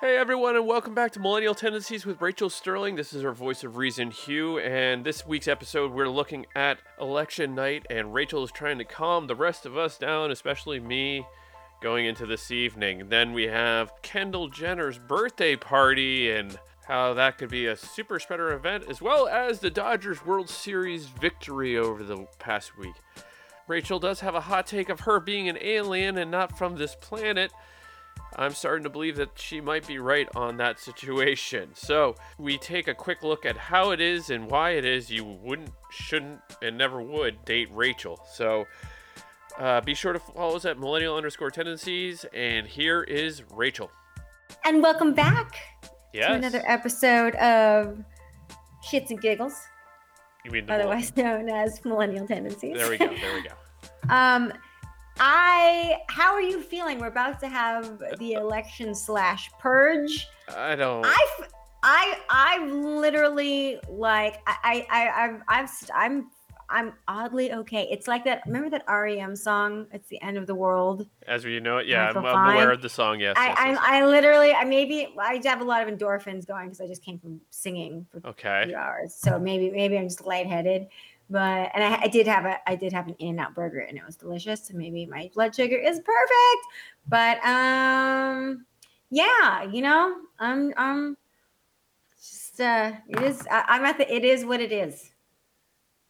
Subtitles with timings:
[0.00, 2.94] Hey everyone, and welcome back to Millennial Tendencies with Rachel Sterling.
[2.94, 7.56] This is our voice of reason, Hugh, and this week's episode we're looking at election
[7.56, 11.26] night, and Rachel is trying to calm the rest of us down, especially me,
[11.82, 13.08] going into this evening.
[13.08, 16.56] Then we have Kendall Jenner's birthday party and
[16.86, 21.06] how that could be a super spreader event, as well as the Dodgers World Series
[21.06, 22.94] victory over the past week.
[23.66, 26.94] Rachel does have a hot take of her being an alien and not from this
[27.00, 27.50] planet.
[28.36, 31.70] I'm starting to believe that she might be right on that situation.
[31.74, 35.24] So, we take a quick look at how it is and why it is you
[35.24, 38.20] wouldn't, shouldn't, and never would date Rachel.
[38.32, 38.66] So,
[39.58, 42.24] uh, be sure to follow us at millennial underscore tendencies.
[42.32, 43.90] And here is Rachel.
[44.64, 45.56] And welcome back
[46.12, 46.26] Yes.
[46.28, 47.98] to another episode of
[48.88, 49.54] Shits and Giggles,
[50.44, 52.76] You mean otherwise known as Millennial Tendencies.
[52.76, 53.08] There we go.
[53.08, 53.54] There we go.
[54.14, 54.52] um,
[55.20, 56.98] I, how are you feeling?
[56.98, 60.28] We're about to have the uh, election slash purge.
[60.54, 61.04] I don't.
[61.04, 61.26] I,
[61.82, 66.30] I, I literally like, I, I, I've, I've, I'm,
[66.70, 67.88] I'm oddly okay.
[67.90, 68.42] It's like that.
[68.46, 69.86] Remember that REM song?
[69.92, 71.06] It's the end of the world.
[71.26, 73.20] as we know it, yeah, I'm, I'm aware of the song.
[73.20, 73.36] Yes.
[73.38, 73.78] I, yes, I, yes.
[73.82, 77.18] I literally, I maybe, I have a lot of endorphins going because I just came
[77.18, 78.64] from singing for Okay.
[78.66, 79.14] few hours.
[79.14, 80.88] So maybe maybe I'm just lightheaded.
[81.30, 84.04] But and I, I did have a I did have an In-N-Out burger and it
[84.06, 84.66] was delicious.
[84.66, 86.66] So maybe my blood sugar is perfect.
[87.06, 88.64] But um
[89.10, 91.16] yeah, you know, I'm I'm
[92.18, 95.10] just uh it is I, I'm at the it is what it is.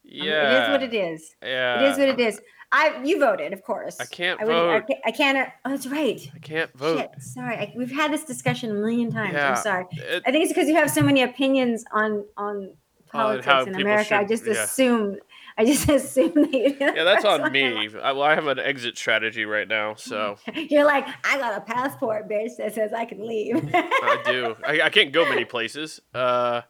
[0.05, 0.51] Yeah.
[0.51, 1.37] it is what it is.
[1.43, 1.83] Yeah.
[1.83, 2.41] It is what it is.
[2.71, 3.99] I you voted, of course.
[3.99, 4.87] I can't I, would, I, vote.
[4.89, 5.51] can't, I can't.
[5.65, 6.31] Oh, that's right.
[6.35, 6.99] I can't vote.
[6.99, 7.57] Shit, sorry.
[7.57, 9.33] I, we've had this discussion a million times.
[9.35, 9.51] Yeah.
[9.51, 9.87] I'm sorry.
[9.91, 12.75] It- I think it's because you have so many opinions on on
[13.11, 14.17] politics in America.
[14.17, 14.65] I just yeah.
[14.65, 15.17] assume.
[15.57, 16.77] I just assume that you.
[16.79, 17.89] yeah, that's on me.
[18.01, 21.61] I, well, I have an exit strategy right now, so You're like, I got a
[21.61, 23.69] passport, bitch, that says I can leave.
[23.75, 24.57] I do.
[24.65, 26.63] I, I can't go many places, uh,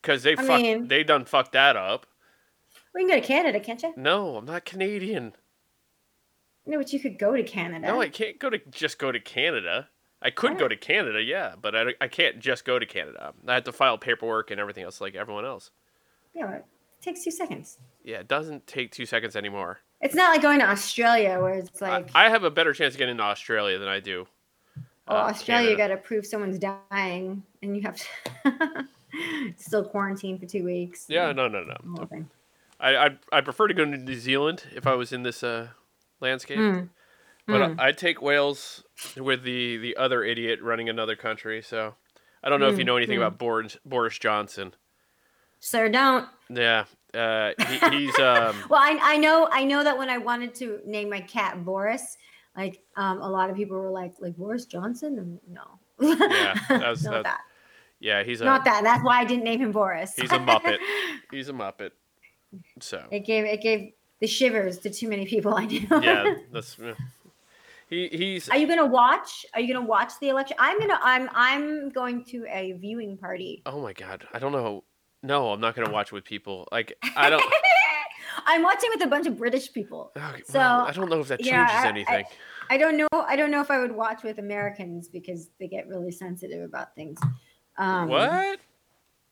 [0.00, 2.06] because they I fuck, mean- they done fucked that up.
[2.94, 3.92] we can go to Canada, can't you?
[3.96, 5.32] No, I'm not Canadian.
[6.64, 7.88] No, but you could go to Canada.
[7.88, 9.88] No, I can't go to just go to Canada.
[10.22, 13.32] I could go to Canada, yeah, but I, I can't just go to Canada.
[13.46, 15.70] I have to file paperwork and everything else like everyone else.
[16.34, 16.64] Yeah, it
[17.00, 17.78] takes two seconds.
[18.04, 19.80] Yeah, it doesn't take two seconds anymore.
[20.00, 22.98] It's not like going to Australia where it's like, I, have a better chance of
[22.98, 24.26] getting into Australia than I do.
[25.08, 28.88] oh, uh, Australia, you got to prove someone's dying, and you have to
[29.56, 31.06] still quarantine for two weeks.
[31.08, 32.06] Yeah, no, no, no.
[32.80, 35.68] I I I prefer to go to New Zealand if I was in this uh
[36.20, 36.58] landscape.
[36.58, 36.88] Mm.
[37.46, 37.80] But Mm.
[37.80, 38.84] I, take Wales
[39.16, 41.60] with the the other idiot running another country.
[41.62, 41.94] So
[42.44, 43.26] I don't know if you Mm, know anything mm.
[43.26, 44.74] about Boris Boris Johnson.
[45.58, 46.28] Sir, don't.
[46.48, 50.54] Yeah, uh, he, he's um Well, I, I know I know that when I wanted
[50.56, 52.16] to name my cat Boris,
[52.56, 55.18] like um, a lot of people were like, like Boris Johnson.
[55.18, 56.68] And no, Yeah, that's-
[57.04, 57.40] not that's- that.
[58.00, 58.82] yeah he's a Not that.
[58.84, 60.14] That's why I didn't name him Boris.
[60.14, 60.78] He's a Muppet.
[61.30, 61.90] he's a Muppet.
[62.80, 65.86] So it gave it gave the shivers to too many people I knew.
[65.90, 66.94] yeah, that's yeah.
[67.92, 69.44] He he's Are you gonna watch?
[69.54, 70.56] Are you gonna watch the election?
[70.58, 70.98] I'm gonna.
[71.02, 71.28] I'm.
[71.34, 73.62] I'm going to a viewing party.
[73.66, 74.84] oh my god I don't know.
[75.22, 76.66] No, I'm not gonna watch with people.
[76.72, 77.44] Like I don't.
[78.46, 80.10] I'm watching with a bunch of British people.
[80.16, 82.24] Okay, So, well, I don't know if that changes I- I- anything.
[82.70, 83.08] I don't know.
[83.12, 86.94] I don't know if I would watch with Americans because they get really sensitive about
[86.94, 87.20] things.
[87.76, 88.58] Um, what?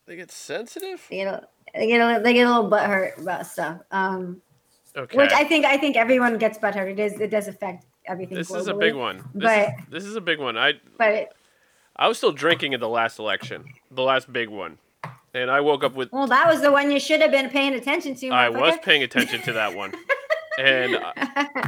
[0.06, 1.06] They get sensitive.
[1.09, 3.81] They get a, they get a, they get a little butthurt about stuff.
[3.91, 4.43] Um,
[4.97, 5.16] Okay.
[5.16, 6.91] which I think I think everyone gets butthurt.
[6.91, 8.37] It is it does affect everything.
[8.37, 9.19] this is a big one.
[9.34, 10.56] This, But- is, this is a big one.
[10.59, 11.33] I But it,
[11.97, 14.78] I was still drinking at the last election, the last big one,
[15.34, 16.11] and I woke up with.
[16.12, 18.28] well, that was the one you should have been paying attention to.
[18.31, 19.93] I was paying attention to that one,
[20.59, 21.12] and uh,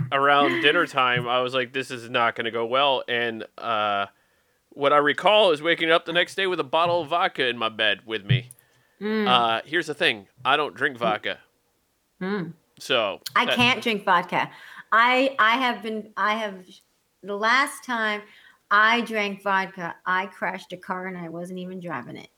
[0.12, 4.06] around dinner time, I was like, "This is not going to go well." And uh,
[4.70, 7.58] what I recall is waking up the next day with a bottle of vodka in
[7.58, 8.50] my bed with me.
[9.02, 11.38] Mm, Uh, here's the thing: I don't drink vodka,
[12.22, 12.52] mm.
[12.78, 14.50] so I that- can't drink vodka.
[14.92, 16.64] I I have been I have
[17.22, 18.22] the last time
[18.70, 22.28] I drank vodka, I crashed a car and I wasn't even driving it.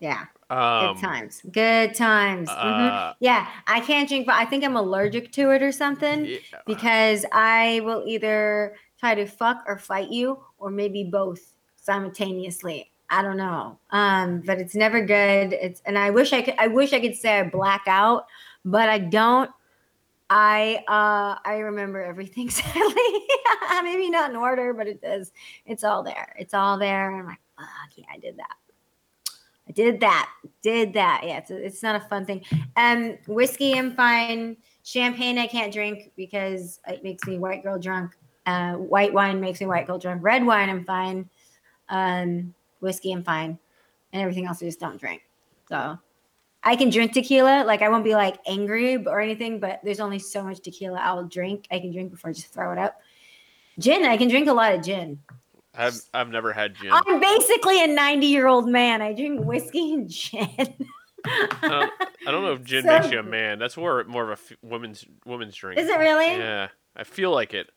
[0.00, 0.24] Yeah.
[0.50, 1.42] Um, Good times.
[1.50, 2.48] Good times.
[2.50, 2.90] Mhm.
[2.92, 6.38] uh, Yeah, I can't drink, but I think I'm allergic to it or something yeah,
[6.66, 12.92] because I will either try to fuck or fight you, or maybe both simultaneously.
[13.08, 13.78] I don't know.
[13.90, 15.52] Um, but it's never good.
[15.54, 16.54] It's and I wish I could.
[16.58, 18.26] I wish I could say I black out,
[18.64, 19.50] but I don't.
[20.28, 22.92] I uh I remember everything sadly.
[23.82, 25.32] maybe not in order, but it does.
[25.64, 26.34] It's all there.
[26.38, 27.12] It's all there.
[27.12, 28.56] I'm like, fuck yeah, I did that.
[29.68, 30.30] I did that.
[30.62, 31.22] Did that.
[31.24, 32.44] Yeah, it's, it's not a fun thing.
[32.76, 34.56] Um, whiskey, I'm fine.
[34.84, 38.16] Champagne, I can't drink because it makes me white girl drunk.
[38.46, 40.22] Uh, white wine makes me white girl drunk.
[40.22, 41.28] Red wine, I'm fine.
[41.88, 43.58] Um, whiskey, I'm fine.
[44.12, 45.22] And everything else, I just don't drink.
[45.68, 45.98] So
[46.66, 47.64] I can drink tequila.
[47.64, 51.24] Like I won't be like angry or anything, but there's only so much tequila I'll
[51.24, 51.66] drink.
[51.70, 53.00] I can drink before I just throw it up.
[53.78, 55.20] Gin, I can drink a lot of gin.
[55.74, 56.90] I've I've never had gin.
[56.92, 59.00] I'm basically a 90 year old man.
[59.00, 60.48] I drink whiskey and gin.
[61.24, 61.92] I, don't,
[62.26, 63.58] I don't know if gin So- makes you a man.
[63.58, 65.78] That's more more of a f- woman's woman's drink.
[65.80, 66.36] Is it really?
[66.36, 67.70] Yeah, I feel like it.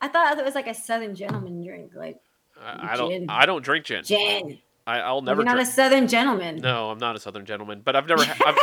[0.00, 2.20] I thought it was like a Southern gentleman drink, like
[2.62, 3.28] I, I don't.
[3.30, 4.04] I don't drink gin.
[4.04, 4.58] gin.
[4.88, 5.40] I, I'll Never.
[5.40, 5.68] You're not drink.
[5.68, 6.56] a Southern gentleman.
[6.56, 8.22] No, I'm not a Southern gentleman, but I've never.
[8.22, 8.56] I've,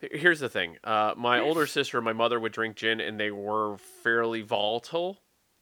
[0.12, 0.76] here's the thing.
[0.84, 5.18] Uh, my older sister and my mother would drink gin, and they were fairly volatile,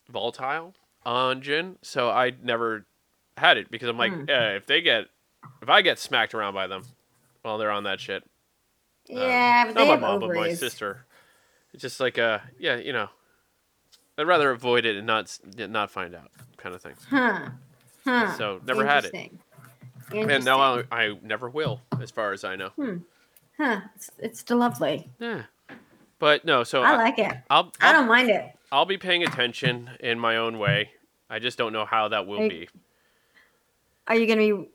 [0.09, 0.75] volatile
[1.05, 1.77] on gin.
[1.83, 2.85] So I never
[3.37, 5.07] had it because I'm like, eh, if they get,
[5.63, 6.83] if I get smacked around by them,
[7.43, 8.25] while they're on that shit.
[9.09, 11.07] uh, Yeah, but not they my mom, but my sister.
[11.73, 13.09] It's just like, uh, yeah, you know,
[14.19, 16.95] I'd rather avoid it and not not find out, kind of thing.
[17.09, 17.51] Huh.
[18.05, 18.37] Huh.
[18.37, 19.33] So never had it.
[20.13, 22.69] And now I, I never will, as far as I know.
[22.71, 22.97] Hmm.
[23.59, 23.81] Huh.
[23.95, 25.09] It's, it's still lovely.
[25.19, 25.43] Yeah.
[26.19, 27.33] But no, so I I, like it.
[27.51, 28.53] I'll, I I'll don't mind it.
[28.73, 30.91] I'll be paying attention in my own way.
[31.29, 32.49] I just don't know how that will Hey.
[32.49, 32.69] be.
[34.09, 34.69] Are you going to be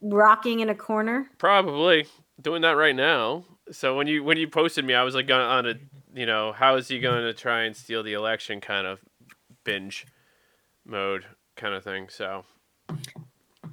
[0.00, 1.28] rocking in a corner?
[1.38, 2.06] Probably
[2.40, 3.44] doing that right now.
[3.70, 5.74] So when you when you posted me, I was like on a
[6.14, 9.00] you know how is he going to try and steal the election kind of
[9.64, 10.06] binge
[10.84, 11.24] mode
[11.56, 12.08] kind of thing.
[12.08, 12.44] So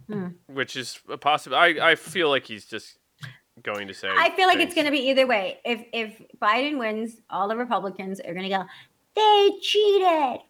[0.09, 0.29] Hmm.
[0.47, 1.55] which is a possible.
[1.55, 2.97] I I feel like he's just
[3.61, 4.09] going to say.
[4.09, 5.59] I feel like it's going to be either way.
[5.63, 8.63] If if Biden wins, all the Republicans are going to go,
[9.15, 10.41] they cheated.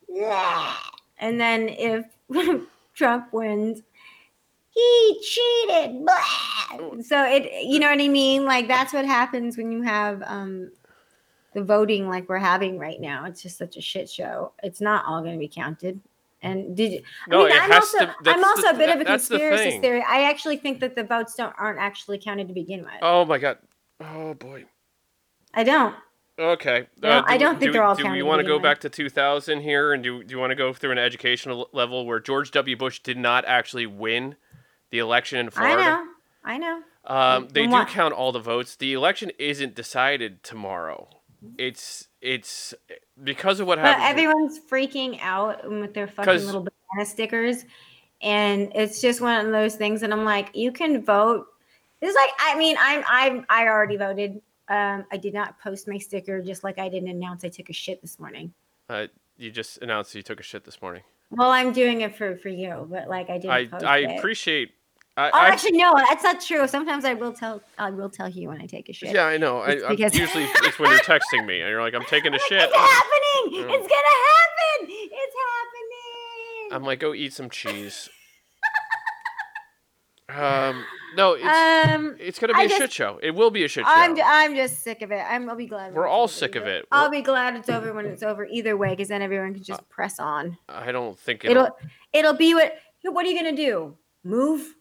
[1.18, 2.06] And then if
[2.94, 3.82] Trump wins,
[4.70, 6.06] he cheated.
[6.06, 7.02] Blah.
[7.02, 8.46] So it, you know what I mean?
[8.46, 10.72] Like that's what happens when you have um,
[11.54, 13.26] the voting like we're having right now.
[13.26, 14.54] It's just such a shit show.
[14.64, 16.00] It's not all going to be counted.
[16.42, 19.02] And did you, No, I mean, I'm also, to- I'm also the- a bit of
[19.02, 20.04] a that's the conspiracy theory.
[20.08, 22.94] I actually think that the votes don't aren't actually counted to begin with.
[23.02, 23.58] Oh my god.
[24.00, 24.66] Oh boy.
[25.54, 25.96] I don't.
[26.40, 26.88] Okay.
[27.02, 28.54] No, do I don't think do, they're all Do counted we to want to go
[28.54, 28.64] with.
[28.64, 32.06] back to 2000 here, and do do you want to go through an educational level
[32.06, 32.78] where George W.
[32.78, 34.38] Bush did not actually win
[34.92, 35.84] the election in I Florida?
[35.84, 36.06] know.
[36.46, 36.82] I know.
[37.04, 38.78] Um, they do count all the votes.
[38.78, 41.10] The election isn't decided tomorrow.
[41.58, 42.74] It's it's
[43.24, 44.06] because of what happened.
[44.06, 47.66] everyone's freaking out with their fucking little banana stickers.
[48.22, 51.48] And it's just one of those things And I'm like, you can vote.
[52.02, 54.42] It's like, I mean, I'm I'm I already voted.
[54.68, 57.74] Um, I did not post my sticker just like I didn't announce I took a
[57.74, 58.54] shit this morning.
[58.90, 59.08] uh,
[59.38, 61.04] you just announced you took a shit this morning.
[61.32, 64.20] Well, I'm doing it for for you, but like I didn't I post I it.
[64.20, 64.72] appreciate.
[65.20, 66.68] I, Oh, I actually, no, that's not true.
[66.68, 69.14] Sometimes I will tell I will tell you when I take a shit.
[69.14, 69.60] yeah, I know.
[69.60, 72.30] I, It's I'm because- usually it's when you're texting me and you're like, I'm taking
[72.34, 72.62] a Like, shit.
[72.64, 73.60] It's happening.
[73.60, 74.88] It's gonna happen.
[74.90, 76.70] It's happening.
[76.72, 78.08] I'm like, go eat some cheese.
[80.30, 80.86] um,
[81.18, 83.20] no, it's um, it's gonna be I a just- shit show.
[83.22, 83.92] It will be a shit show.
[83.92, 85.24] I'm I'm just sick of it.
[85.28, 85.94] I'm, I'll be glad.
[85.96, 86.86] We're all sick of it.
[86.92, 89.64] I'll We're- be glad it's over when it's over either way, because then everyone can
[89.64, 90.58] just press on.
[90.70, 91.64] I don't think it'll.
[91.64, 91.78] It'll
[92.14, 93.98] it'll be what what are you gonna do?
[94.24, 94.76] Move?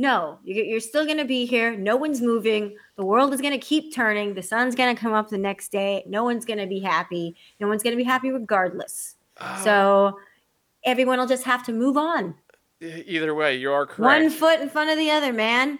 [0.00, 1.76] No, you- you're still gonna be here.
[1.76, 2.74] No one's moving.
[2.96, 4.32] The world is gonna keep turning.
[4.32, 6.04] The sun's gonna come up the next day.
[6.06, 7.36] No one's gonna be happy.
[7.60, 9.16] No one's gonna be happy regardless.
[9.38, 10.18] Oh, So
[10.84, 12.34] everyone will just have to move on.
[12.80, 13.98] either way, you are correct.
[14.00, 15.78] One foot in front of the other, man.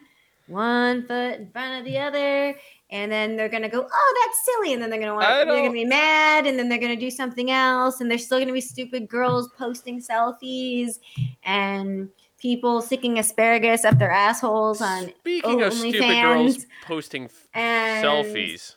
[0.48, 2.58] One foot in front of the other.
[2.90, 4.74] And then they're gonna go, oh, that's silly.
[4.74, 7.10] And then they're gonna want I they're gonna be mad, and then they're gonna do
[7.10, 10.98] something else, and they're still gonna be stupid girls posting selfies
[11.44, 12.10] and
[12.40, 18.04] people sticking asparagus up their assholes on Speaking of stupid girls OnlyFans posting f- and
[18.04, 18.76] selfies,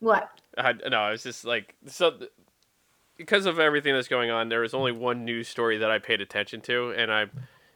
[0.00, 0.30] What?
[0.56, 2.18] I no, I was just like so.
[3.16, 6.20] Because of everything that's going on, there was only one news story that I paid
[6.20, 7.26] attention to, and I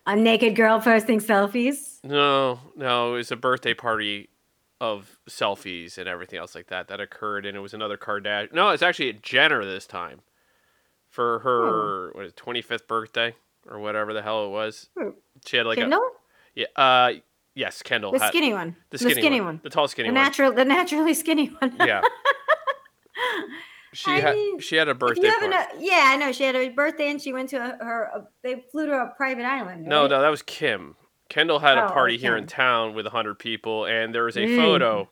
[0.06, 1.98] A naked girl posting selfies?
[2.04, 4.28] no, no, it was a birthday party
[4.80, 8.52] of selfies and everything else like that that occurred, and it was another Kardashian.
[8.52, 10.20] No, it's actually a Jenner this time
[11.08, 12.10] for her oh.
[12.14, 13.34] what is twenty fifth birthday
[13.68, 14.88] or whatever the hell it was.
[14.98, 15.10] Hmm.
[15.46, 16.00] She had like Kendall?
[16.56, 17.12] a yeah, uh,
[17.54, 18.76] yes, Kendall the had skinny one.
[18.90, 19.46] the skinny, one.
[19.56, 19.60] one.
[19.62, 20.22] the tall skinny The one.
[20.22, 21.74] natural the naturally skinny one.
[21.80, 22.02] Yeah.
[23.94, 25.54] She I had mean, she had a birthday you party.
[25.54, 26.32] haven't, yeah, I know.
[26.32, 28.04] She had a birthday and she went to a, her.
[28.14, 29.84] A, they flew to a private island.
[29.84, 30.10] No, right?
[30.10, 30.96] no, that was Kim.
[31.28, 34.46] Kendall had a Oh, party here in town with hundred people, and there was a
[34.46, 34.56] Mm.
[34.56, 35.10] photo,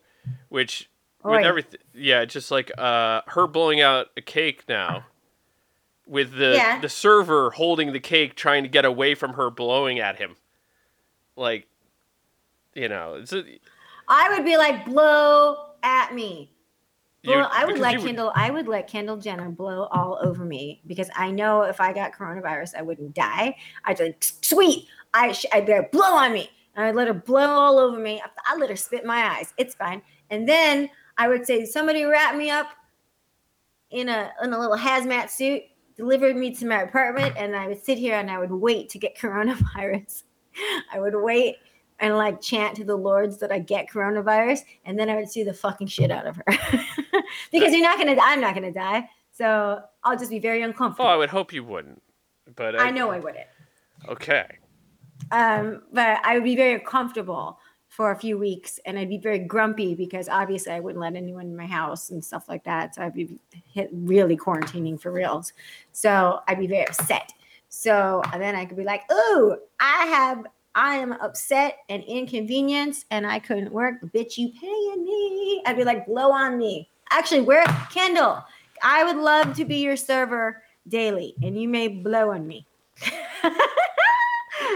[0.48, 0.88] which
[1.22, 5.04] with everything, yeah, just like uh, her blowing out a cake now,
[6.10, 6.80] with the Yeah.
[6.80, 10.36] the server holding the cake, trying to get away from her blowing at him,
[11.36, 11.66] like,
[12.74, 13.44] you know, it's a,
[14.08, 16.52] I would be like, blow at me.
[17.22, 18.32] You- Well, I would let Kendall.
[18.34, 22.12] I would let Kendall Jenner blow all over me because I know if I got
[22.12, 23.56] coronavirus, I wouldn't die.
[23.84, 24.88] I'd be like, sweet.
[25.14, 27.98] I sh- I'd be like, blow on me, and I'd let her blow all over
[27.98, 28.22] me.
[28.46, 29.52] I let her spit my eyes.
[29.58, 30.02] It's fine.
[30.30, 30.88] And then
[31.18, 32.68] I would say, somebody wrap me up
[33.90, 35.62] in a in a little hazmat suit,
[36.00, 38.98] delivered me to my apartment, and I would sit here and I would wait to
[38.98, 40.22] get coronavirus.
[40.92, 41.56] I would wait
[41.98, 45.44] and like chant to the lords that I get coronavirus, and then I would sue
[45.44, 46.44] the fucking shit out of her
[47.52, 48.16] because you're not gonna.
[48.20, 51.08] I'm not gonna die, so I'll just be very uncomfortable.
[51.08, 51.12] Oh.
[51.12, 52.02] I would hope you wouldn't.
[52.56, 53.46] But I know I wouldn't,
[54.08, 54.46] Okay.
[55.30, 57.58] um, but I would be very comfortable
[57.90, 61.46] for a few weeks, and I'd be very grumpy because obviously I wouldn't let anyone
[61.46, 62.94] in my house and stuff like that.
[62.94, 63.36] So I'd be
[63.74, 65.52] hit really quarantining for reals.
[65.90, 67.32] So I'd be very upset.
[67.68, 73.26] So then I could be like, "Oh, I have." I am upset and inconvenienced and
[73.26, 73.96] I couldn't work.
[74.14, 75.64] Bitch, you paying me.
[75.66, 76.88] I'd be like, blow on me.
[77.10, 78.44] Actually, where Kendall,
[78.80, 82.68] I would love to be your server daily and you may blow on me.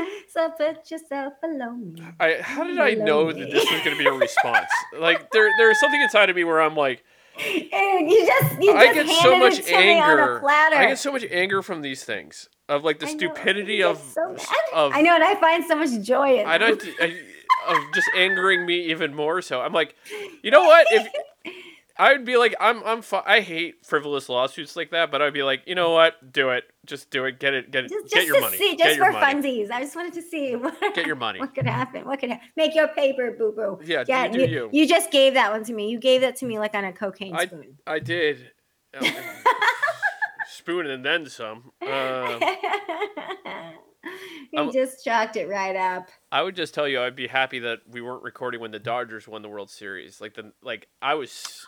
[0.28, 2.02] so put yourself below me.
[2.20, 4.68] I how did I know that this was going to be a response?
[4.98, 7.04] like there there's something inside of me where I'm like
[7.36, 10.42] Dude, you just you I just get so much it to me on anger.
[10.48, 13.98] I get so much anger from these things of like the I know, stupidity of
[13.98, 14.36] so
[14.72, 17.20] of I know, and I find so much joy in I don't I,
[17.66, 19.42] of just angering me even more.
[19.42, 19.96] So I'm like,
[20.42, 20.86] you know what?
[20.90, 21.08] If
[21.96, 25.32] I would be like, I'm I'm fu- I hate frivolous lawsuits like that, but I'd
[25.32, 26.32] be like, you know what?
[26.32, 26.64] Do it.
[26.84, 27.38] Just do it.
[27.38, 27.70] Get it.
[27.70, 27.90] Get it.
[27.90, 28.56] just, get just your to money.
[28.56, 29.24] see, just for money.
[29.42, 29.70] funsies.
[29.70, 31.38] I just wanted to see what, Get your money.
[31.38, 32.04] what could happen.
[32.04, 32.48] What could happen?
[32.56, 33.78] Make your paper, boo boo.
[33.84, 34.88] Yeah, Yeah, you do you, you.
[34.88, 35.88] just gave that one to me.
[35.88, 37.78] You gave that to me like on a cocaine I- spoon.
[37.86, 38.50] I did.
[38.96, 39.06] Um,
[40.48, 41.72] spoon and then some.
[41.82, 42.40] Um,
[44.52, 46.08] you I'm- just chalked it right up.
[46.30, 49.26] I would just tell you, I'd be happy that we weren't recording when the Dodgers
[49.26, 50.20] won the World Series.
[50.20, 51.66] Like the like, I was.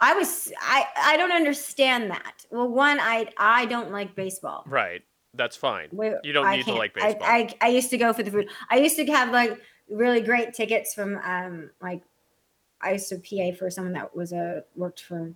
[0.00, 2.44] I was I I don't understand that.
[2.50, 4.64] Well, one I I don't like baseball.
[4.66, 5.02] Right.
[5.34, 5.88] That's fine.
[5.92, 7.28] Wait, You don't I need to like I- baseball.
[7.28, 8.48] I, I, used to go for the food.
[8.70, 12.02] I used to have like really great tickets from um like
[12.80, 15.34] I used to PA for someone that was a worked for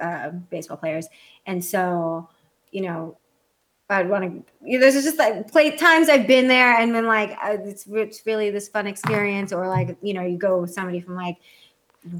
[0.00, 1.08] uh, baseball players,
[1.46, 2.28] and so
[2.70, 3.18] you know
[3.88, 4.52] I'd want to.
[4.64, 7.86] You know, there's just like play times I've been there and been like uh, it's
[7.86, 11.38] it's really this fun experience, or like you know you go with somebody from like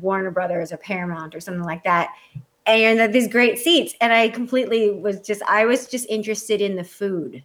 [0.01, 2.11] Warner Brothers or Paramount or something like that,
[2.67, 3.95] and you're in the- these great seats.
[4.01, 7.45] And I completely was just I was just interested in the food.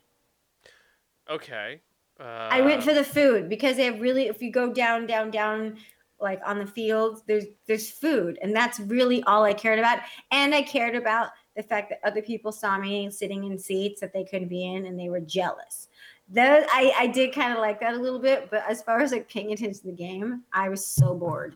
[1.30, 1.82] okay.
[2.20, 5.30] Uh, I went for the food because they have really if you go down, down,
[5.30, 5.78] down
[6.20, 8.40] like on the field, there's there's food.
[8.42, 10.00] And that's really all I cared about.
[10.32, 14.14] And I cared about the fact that other people saw me sitting in seats that
[14.14, 15.90] they couldn't be in and they were jealous.
[16.30, 19.12] That I, I did kind of like that a little bit, but as far as
[19.12, 21.56] like paying attention to the game, I was so bored.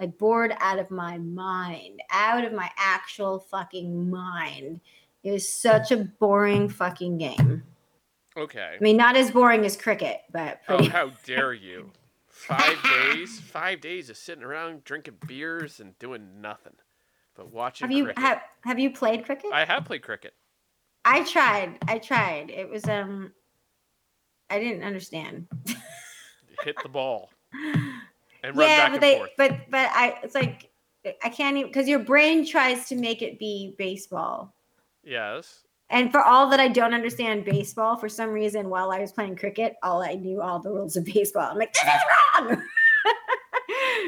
[0.00, 4.80] Like bored out of my mind, out of my actual fucking mind.
[5.22, 7.62] It was such a boring fucking game.
[8.36, 8.76] Okay.
[8.78, 11.92] I mean, not as boring as cricket, but Oh, how dare you!
[12.28, 16.74] Five days, five days of sitting around drinking beers and doing nothing,
[17.36, 18.22] but watching have you cricket.
[18.22, 19.50] have have you played cricket?
[19.52, 20.34] I, I have played cricket.
[21.04, 21.78] I tried.
[21.86, 22.50] I tried.
[22.50, 23.32] It was um,
[24.50, 25.46] I didn't understand.
[26.64, 27.30] Hit the ball
[28.44, 29.30] and run yeah, back but and they, forth.
[29.36, 30.70] but but I, it's like
[31.22, 34.54] I can't even because your brain tries to make it be baseball.
[35.02, 35.60] Yes.
[35.90, 39.36] And for all that I don't understand baseball, for some reason, while I was playing
[39.36, 41.50] cricket, all I knew all the rules of baseball.
[41.50, 41.88] I'm like, this is
[42.40, 42.62] wrong.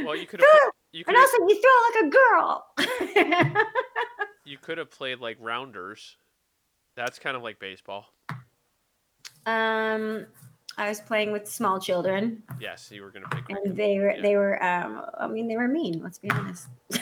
[0.05, 0.49] Well, you could have.
[0.93, 1.29] You could and have.
[1.31, 3.77] also, you throw like a girl.
[4.47, 6.17] You could have played like rounders.
[6.95, 8.07] That's kind of like baseball.
[9.45, 10.27] um,
[10.79, 13.45] I was playing with small children, Yes, you were gonna pick.
[13.47, 13.65] cricket.
[13.67, 14.23] and they were Yeah.
[14.23, 16.03] they were um, I mean, they were mean.
[16.03, 16.69] Let's be honest.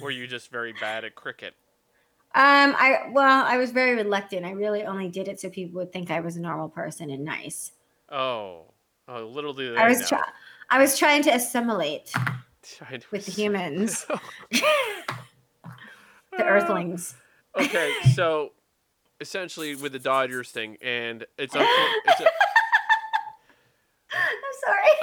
[0.00, 1.54] Were you just very bad at cricket?
[2.34, 4.44] Um, I well, I was very reluctant.
[4.46, 7.24] I really only did it so people would think I was a normal person and
[7.24, 7.72] nice.
[8.10, 8.72] Oh,
[9.06, 10.22] oh, little do they I was trying.
[10.70, 12.10] I was trying to assimilate
[12.62, 14.06] Trying to with the humans,
[14.50, 14.62] the
[16.44, 17.14] Earthlings.
[17.58, 18.52] Okay, so
[19.20, 22.24] essentially with the Dodgers thing, and it's, unfor- it's a,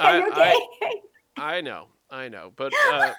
[0.00, 1.00] Are you okay?
[1.36, 3.12] I know, I know, but uh,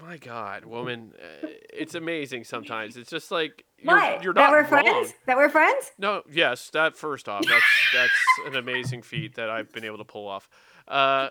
[0.00, 2.96] my God, woman, uh, it's amazing sometimes.
[2.96, 4.22] It's just like you're, what?
[4.22, 4.68] you're that we're wrong.
[4.68, 5.14] friends?
[5.26, 5.92] That we're friends?
[5.98, 10.04] No, yes, that first off, that's that's an amazing feat that I've been able to
[10.04, 10.48] pull off.
[10.88, 11.28] Uh,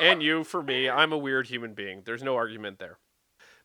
[0.00, 2.02] and you for me, I'm a weird human being.
[2.04, 2.98] There's no argument there.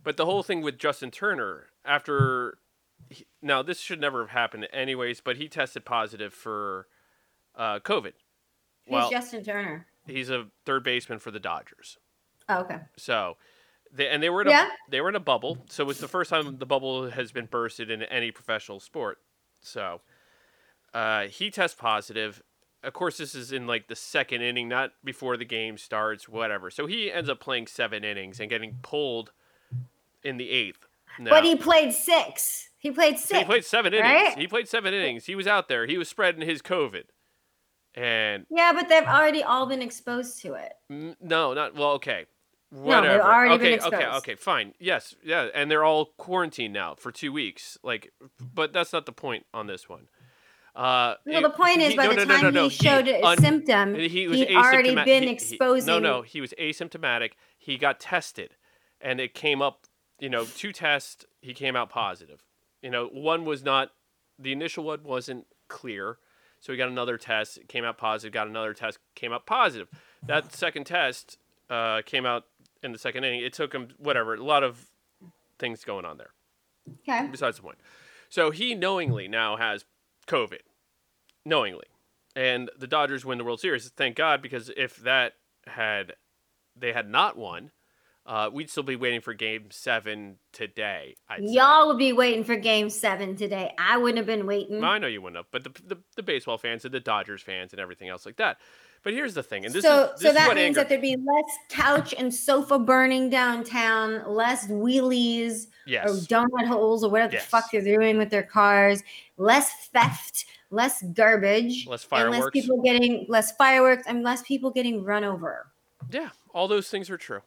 [0.03, 2.59] But the whole thing with Justin Turner, after
[3.41, 6.87] now this should never have happened anyways, but he tested positive for
[7.55, 8.13] uh, COVID.
[8.88, 9.86] Who's Well, Justin Turner?
[10.06, 11.98] he's a third baseman for the Dodgers.
[12.50, 12.79] Oh, okay.
[12.98, 13.38] So
[13.91, 14.70] They, and they were in a, Yeah.
[14.89, 17.89] they were in a bubble, so it's the first time the bubble has been bursted
[17.91, 19.20] in any professional sport.
[19.62, 20.01] So
[20.94, 22.41] uh, he tests positive.
[22.84, 26.70] Of course, this is in like the second inning, not before the game starts, whatever.
[26.70, 29.32] So he ends up playing seven innings and getting pulled
[30.24, 30.86] in the eighth.
[31.20, 32.70] Now, But he played six.
[32.77, 33.39] He played six.
[33.39, 34.06] he played seven innings.
[34.13, 34.38] right?
[34.38, 35.25] He played seven innings.
[35.25, 35.86] He was out there.
[35.88, 37.06] He was spreading his COVID.
[37.97, 40.73] And Yeah, but they've already all been exposed to it.
[40.91, 41.91] Mm, No, not well.
[41.93, 42.25] Okay,
[42.71, 44.17] they've already okay, been okay, exposed.
[44.19, 44.73] okay, fine.
[44.79, 47.77] Yes, yeah, and they're all quarantined now for two weeks.
[47.83, 50.09] Like, but that's not the point on this one.
[50.75, 52.63] Uh, Well, it- the point is, he- by no, the no, no, time no, no,
[52.65, 55.87] he showed a un- symptom, he was he'd already been he- he- exposing.
[55.87, 57.31] no, no, he was asymptomatic.
[57.57, 58.55] He got tested,
[59.01, 59.87] and it came up.
[60.19, 61.25] You know, two tests.
[61.41, 62.43] He came out positive.
[62.83, 63.89] You know, one was not.
[64.37, 66.19] The initial one wasn't clear,
[66.59, 67.59] so he got another test.
[67.67, 68.33] Came out positive.
[68.33, 68.99] Got another test.
[69.15, 69.87] Came out positive.
[70.25, 71.37] That second test
[71.69, 72.45] uh, came out
[72.83, 73.41] in the second inning.
[73.41, 74.33] It took him whatever.
[74.35, 74.87] A lot of
[75.59, 76.31] things going on there
[77.07, 77.27] Okay.
[77.31, 77.77] besides the point.
[78.29, 79.85] So he knowingly now has
[80.27, 80.59] COVID,
[81.45, 81.85] knowingly,
[82.35, 83.87] and the Dodgers win the World Series.
[83.89, 85.33] Thank God, because if that
[85.65, 86.13] had
[86.75, 87.71] they had not won,
[88.27, 91.15] uh, we'd still be waiting for Game Seven today.
[91.29, 91.43] I'd.
[91.43, 93.74] Y'all would be waiting for game seven today.
[93.79, 94.84] I wouldn't have been waiting.
[94.84, 97.72] I know you wouldn't have, but the, the the baseball fans and the Dodgers fans
[97.72, 98.57] and everything else like that.
[99.03, 100.89] But here's the thing, and this so, is this so is that means angered- that
[100.89, 107.34] there'd be less couch and sofa burning downtown, less wheelies or donut holes or whatever
[107.34, 107.43] Yes.
[107.46, 109.03] the fuck they're doing with their cars,
[109.38, 115.03] less theft, less garbage, less and less people getting less fireworks and less people getting
[115.03, 115.67] run over.
[116.12, 117.41] Yeah, all those things are true.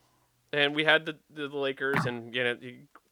[0.53, 2.57] And we had the, the, the Lakers and you know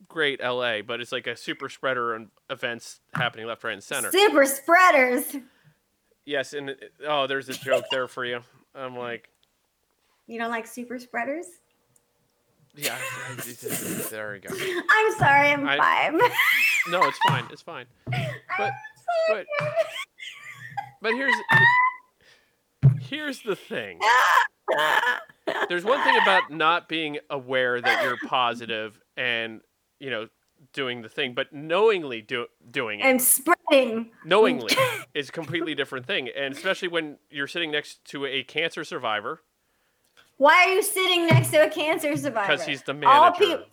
[0.09, 4.11] great LA, but it's like a super spreader and events happening left, right, and center.
[4.11, 5.37] Super spreaders.
[6.25, 8.41] Yes, and it- oh, there's a joke there for you.
[8.75, 9.29] I'm like,
[10.27, 11.47] You don't like super spreaders?
[12.77, 12.97] yeah,
[14.11, 14.55] there we go.
[14.91, 16.15] I'm sorry, I'm I- five.
[16.91, 17.85] No, it's fine, it's fine.
[18.57, 18.73] But
[19.29, 19.47] but
[21.03, 21.35] but here's
[23.01, 23.99] here's the thing.
[25.69, 29.61] There's one thing about not being aware that you're positive and
[30.01, 30.29] you know
[30.73, 33.05] doing the thing, but knowingly do, doing it.
[33.05, 34.11] and spreading.
[34.25, 34.75] knowingly
[35.15, 39.43] is a completely different thing and especially when you're sitting next to a cancer survivor
[40.37, 42.53] Why are you sitting next to a cancer survivor?
[42.53, 43.21] because he's the manager.
[43.21, 43.67] all, peop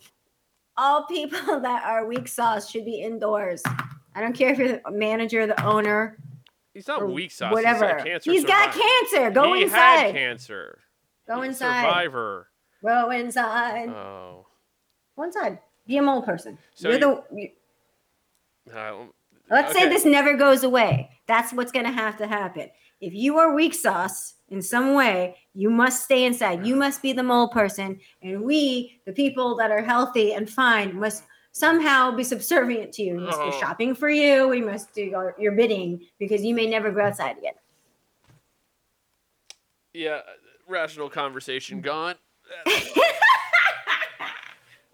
[0.76, 3.62] all people that are weak sauce should be indoors.
[4.14, 6.18] I don't care if you're the manager, the owner,
[6.72, 7.94] he's not weak sauce whatever.
[7.96, 9.30] he's a cancer He's got cancer.
[9.30, 9.96] Go he inside.
[9.98, 10.78] He had cancer
[11.26, 11.82] Go inside.
[11.82, 12.48] survivor
[12.82, 13.88] Go inside.
[13.88, 14.46] oh
[15.16, 15.58] Go inside.
[15.86, 16.58] Be a mole person.
[16.74, 17.36] So You're you- the.
[17.40, 19.06] you- Uh,
[19.50, 21.08] let's say this never goes away.
[21.26, 22.68] That's what's going to have to happen.
[23.00, 26.66] If you are weak sauce in some way, you must stay inside.
[26.66, 30.98] You must be the mole person, and we, the people that are healthy and fine,
[30.98, 33.14] must somehow be subservient to you.
[33.16, 33.50] We must Oh.
[33.60, 34.48] shopping for you.
[34.48, 37.54] We must do your, your bidding because you may never go outside again.
[39.94, 40.20] yeah
[40.68, 42.14] rational conversation gone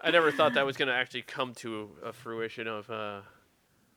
[0.01, 3.21] i never thought that was going to actually come to a fruition of uh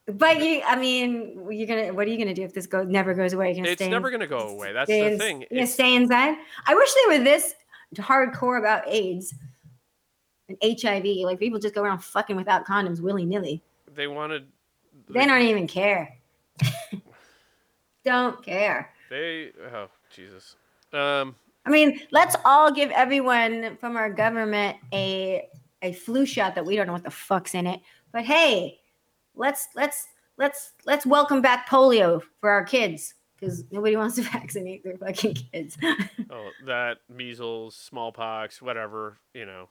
[0.07, 1.93] But you, I mean, you're gonna.
[1.93, 3.49] What are you gonna do if this goes never goes away?
[3.49, 5.95] You're gonna it's stay never to go away that's stay the thing You're It's- stay
[5.97, 6.37] inside.
[6.67, 7.55] I wish they were this
[7.97, 9.35] hardcore about AIDS
[10.49, 11.05] and HIV.
[11.25, 13.63] Like people just go around fucking without condoms willy nilly.
[13.95, 14.47] they wanted
[15.09, 16.15] They don't even care.
[18.05, 18.91] don't care.
[19.11, 20.55] they oh jesus
[20.93, 21.35] um
[21.67, 25.49] I mean, let's all give everyone from our government a
[25.83, 27.81] a flu shot that we don't know what the fuck's in it.
[28.13, 28.79] But hey,
[29.35, 30.07] let's let's
[30.39, 35.35] let's let's welcome back polio for our kids because nobody wants to vaccinate their fucking
[35.53, 35.77] kids.
[36.29, 39.69] Oh, that measles, smallpox, whatever, you know.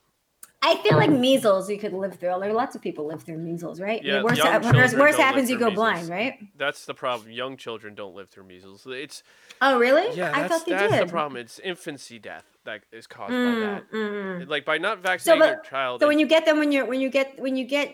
[0.68, 2.30] I feel like measles you could live through.
[2.30, 4.04] Are lots of people live through measles, right?
[4.04, 6.40] Yeah, young worst, children worst don't happens you go blind, right?
[6.58, 7.32] That's the problem.
[7.32, 8.88] Young children don't live through measles.
[8.90, 9.22] It's
[9.62, 10.18] Oh, really?
[10.18, 10.92] yeah, I thought they that's did.
[10.92, 11.40] That's the problem.
[11.40, 13.92] It's infancy death that is caused by Mm, that.
[13.92, 14.48] mm.
[14.50, 16.02] Like by not vaccinating but- your child.
[16.02, 17.94] So when you get them, when you're when you get when you get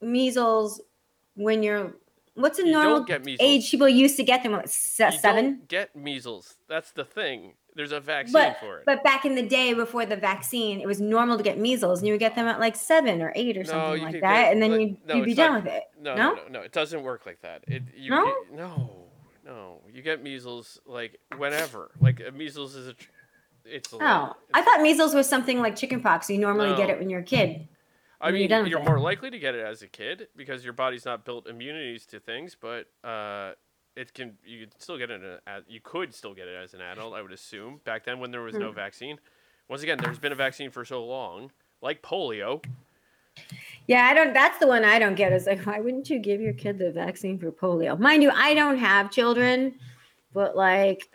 [0.00, 0.80] measles,
[1.34, 1.94] when you're
[2.34, 3.06] what's a normal
[3.40, 4.52] age people used to get them?
[4.52, 5.44] You seven?
[5.44, 6.54] don't get measles.
[6.68, 7.54] That's the thing.
[7.74, 8.84] There's a vaccine But for it.
[8.86, 12.06] but back in the day before the vaccine, it was normal to get measles, and
[12.06, 14.52] you would get them at like seven or eight or No, something like that, get,
[14.52, 15.82] and then like- you'd, no, you'd be done not- with it.
[16.00, 16.34] no, no?
[16.34, 17.64] no, no, no, It doesn't work like that.
[17.66, 18.24] It you No?
[18.26, 18.90] get- no,
[19.44, 19.80] no.
[19.92, 21.90] You get measles like whenever.
[22.00, 22.94] Like measles is a.
[22.94, 23.10] tr-
[23.64, 23.92] It's.
[23.92, 26.28] a- Oh, I thought measles was something like chickenpox.
[26.30, 27.68] You normally get it when you're a kid.
[28.20, 30.72] I you're mean, with you're more likely to get it as a kid because your
[30.72, 33.52] body's not built immunities to things, but uh,
[33.96, 34.36] it can.
[34.44, 35.22] You could still get it.
[35.22, 37.80] In a, you could still get it as an adult, I would assume.
[37.84, 38.74] Back then, when there was no Hmm.
[38.76, 39.18] vaccine.
[39.68, 41.50] Once again, there's been a vaccine for so long.
[41.82, 42.64] like polio.
[43.86, 44.32] Yeah, I don't.
[44.32, 45.32] That's the one I don't get.
[45.32, 47.98] Is like, why wouldn't you give your kid the vaccine for polio?
[47.98, 49.74] Mind you, I don't have children,
[50.32, 51.10] but like,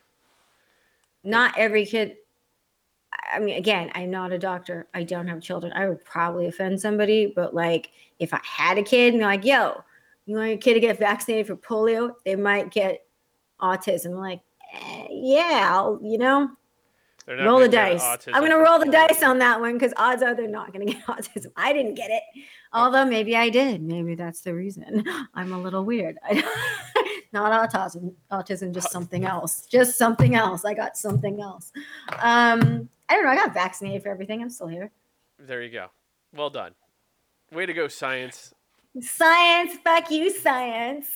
[1.23, 2.17] not every kid.
[3.33, 4.87] I mean, again, I'm not a doctor.
[4.93, 5.73] I don't have children.
[5.73, 7.89] I would probably offend somebody, but like,
[8.19, 9.83] if I had a kid and they're like, "Yo,
[10.29, 13.05] you want your kid to get vaccinated for polio?" They might get
[13.61, 14.19] autism.
[14.19, 14.41] Like,
[14.73, 16.49] eh, yeah, I'll, you know,
[17.27, 18.03] roll the dice.
[18.27, 21.03] I'm gonna roll the dice on that one because odds are they're not gonna get
[21.05, 21.51] autism.
[21.55, 22.23] I didn't get it,
[22.73, 23.81] although maybe I did.
[23.81, 25.03] Maybe that's the reason.
[25.33, 26.17] I'm a little weird.
[27.31, 29.65] not autism, autism, just something else.
[29.65, 30.65] Just something else.
[30.65, 31.71] I got something else.
[32.21, 33.31] Um, I don't know.
[33.31, 34.41] I got vaccinated for everything.
[34.41, 34.91] I'm still here.
[35.37, 35.87] There you go.
[36.33, 36.73] Well done.
[37.51, 38.53] Way to go, science.
[39.01, 41.07] Science, fuck you, science.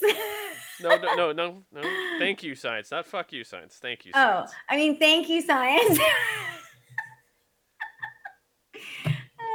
[0.82, 1.82] No, no, no, no, no.
[2.20, 2.92] Thank you, science.
[2.92, 3.78] Not fuck you, science.
[3.82, 4.52] Thank you, oh, science.
[4.70, 6.00] I mean, thank you, science.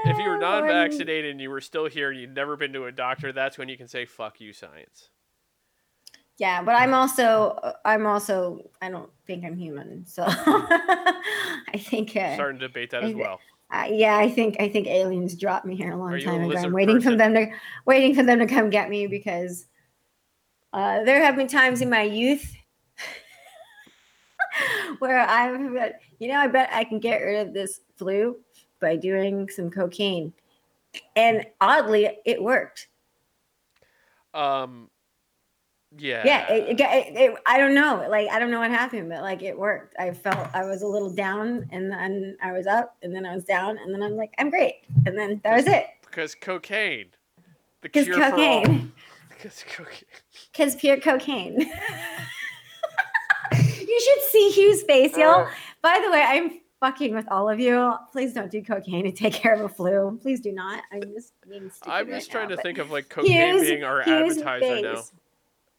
[0.04, 2.87] If you were Oh, non-vaccinated and you were still here and you'd never been to
[2.87, 5.11] a doctor, that's when you can say "fuck you, science."
[6.38, 12.35] Yeah, but I'm also I'm also I don't think I'm human, so I think uh,
[12.35, 13.40] Starting to debate that as well.
[13.70, 16.59] Uh, yeah, I think I think aliens dropped me here a long Are time ago.
[16.59, 17.50] I'm waiting for them to
[17.85, 19.66] waiting for them to come get me because
[20.72, 22.54] uh, there have been times in my youth
[25.00, 25.61] where I've
[26.18, 28.38] you know I bet I can get rid of this flu
[28.81, 30.33] by doing some cocaine,
[31.14, 32.88] and oddly it worked.
[34.33, 34.88] Um,
[35.96, 36.22] yeah.
[36.24, 39.42] yeah it, it, it, i don't know like i don't know what happened but like
[39.42, 39.94] it worked.
[39.98, 43.35] I felt i was a little down and then i was up and then i
[43.35, 44.85] was down and then i'm like i'm great.
[45.07, 45.87] And then that was it.
[46.03, 47.07] because cocaine.
[47.81, 48.31] The because cure for all.
[48.31, 48.92] cocaine.
[49.29, 50.09] Because cocaine.
[50.53, 51.72] because pure cocaine.
[53.53, 55.46] You should see hugh's face y'all.
[55.46, 57.94] Uh, by the way i'm fucking with all of you.
[58.12, 60.18] Please don't do cocaine to take care of a flu.
[60.22, 60.83] Please do not.
[60.92, 63.85] I'm just being stupid I'm right just trying now, to think of like cocaine being
[63.85, 65.12] our advertiser now, face.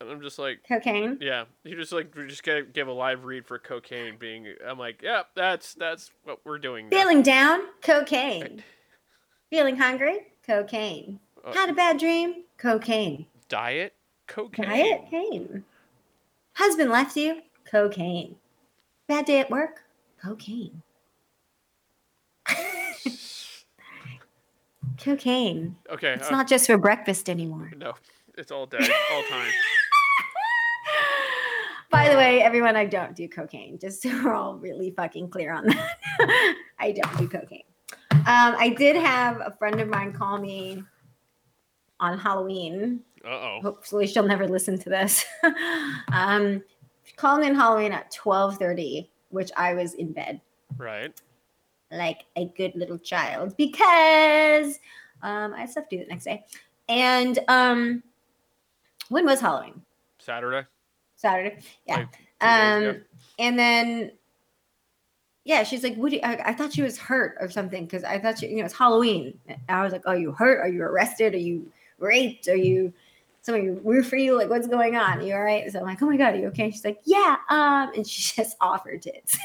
[0.01, 3.25] And I'm just like, cocaine yeah, you just like we just gotta give a live
[3.25, 4.47] read for cocaine being.
[4.65, 6.89] I'm like, yeah, that's that's what we're doing.
[6.89, 6.97] Now.
[6.97, 8.63] feeling down cocaine
[9.49, 12.43] feeling hungry cocaine Uh, Had a bad dream?
[12.57, 13.25] Cocaine.
[13.47, 13.93] diet
[14.27, 14.69] cocaine.
[14.69, 15.01] Diet?
[15.05, 15.63] Cocaine.
[16.53, 17.41] Husband left you?
[17.69, 18.35] Cocaine.
[19.07, 19.83] Bad day at work?
[20.21, 20.81] Cocaine.
[25.03, 25.75] Cocaine.
[25.91, 26.13] Okay.
[26.13, 27.71] It's uh, not just for breakfast anymore.
[27.77, 27.93] No,
[28.37, 29.51] it's all day, all time.
[31.89, 33.79] By the way, everyone, I don't do cocaine.
[33.79, 36.55] Just so we're all really fucking clear on that.
[36.79, 37.63] I don't do cocaine.
[38.11, 40.83] Um, I did have a friend of mine call me
[41.99, 43.59] on Halloween Uh oh.
[43.61, 45.25] hopefully she'll never listen to this.
[46.13, 46.61] um,
[47.03, 50.39] she called me on Halloween at twelve thirty, which I was in bed
[50.77, 51.19] Right.
[51.91, 54.79] like a good little child because
[55.23, 56.45] um, I had stuff to do the next day.
[56.87, 58.03] And um,
[59.09, 59.81] when was Halloween?
[60.19, 60.67] Saturday.
[61.19, 61.59] Saturday.
[61.85, 61.97] Yeah.
[61.97, 62.89] Like, two days ago.
[62.89, 63.05] Um,
[63.37, 64.11] and then
[65.49, 66.11] yeah, she's like, "What?
[66.11, 68.57] Do you, I, I thought she was hurt or something because I thought she, you
[68.57, 70.59] know, it's Halloween." I was like, "Are you hurt?
[70.59, 71.33] Are you arrested?
[71.33, 72.47] Are you raped?
[72.47, 72.93] Are you
[73.41, 74.37] somebody root for you?
[74.37, 75.19] Like, what's going on?
[75.19, 76.99] Are you all right?" So I'm like, "Oh my god, are you okay?" she's like,
[77.03, 79.37] "Yeah." Um, and she just off her tits.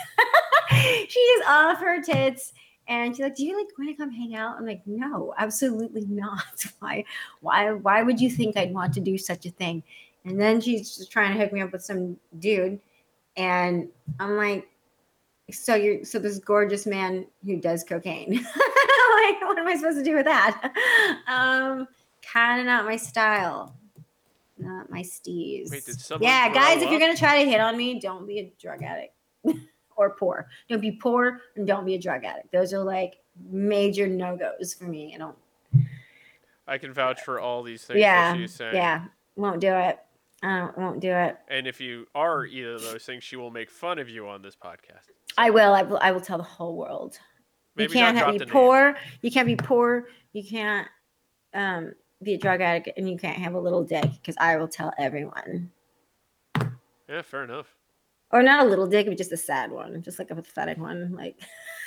[0.71, 2.53] she just off her tits.
[2.87, 6.05] And she's like, "Do you like want to come hang out?" I'm like, "No, absolutely
[6.07, 6.67] not.
[6.81, 7.05] Why?
[7.41, 7.73] Why?
[7.73, 9.83] Why would you think I'd want to do such a thing?"
[10.25, 12.81] And then she's just trying to hook me up with some dude,
[13.37, 14.69] and I'm like,
[15.51, 18.33] "So you're so this gorgeous man who does cocaine?
[19.25, 20.73] like, what am I supposed to do with that?
[21.29, 21.89] Um,
[22.23, 23.75] kind of not my style,
[24.59, 25.71] not my steez.
[25.71, 25.89] Wait,
[26.21, 29.15] yeah, guys, if you're gonna try to hit on me, don't be a drug addict
[29.97, 30.49] or poor.
[30.69, 32.53] Don't be poor and don't be a drug addict.
[32.53, 33.17] Those are like
[33.51, 35.13] major no goes for me.
[35.15, 35.37] I don't.
[36.67, 38.75] I can vouch for all these things yeah, that she's saying.
[38.75, 39.05] yeah,
[39.37, 39.99] won't do it.
[40.45, 41.39] I don't, won't do it.
[41.49, 44.43] And if you are either of those things, she will make fun of you on
[44.43, 45.11] this podcast.
[45.39, 45.73] I will.
[45.73, 45.99] I will.
[46.01, 47.19] I will tell the whole world.
[47.77, 48.53] Maybe you can't have, be the name.
[48.53, 48.97] poor.
[49.23, 50.09] You can't be poor.
[50.33, 50.87] You can't
[51.55, 54.69] um, be a drug addict, and you can't have a little dick because I will
[54.69, 55.71] tell everyone.
[57.09, 57.75] Yeah, fair enough.
[58.31, 61.15] Or not a little dick, but just a sad one, just like a pathetic one.
[61.15, 61.37] Like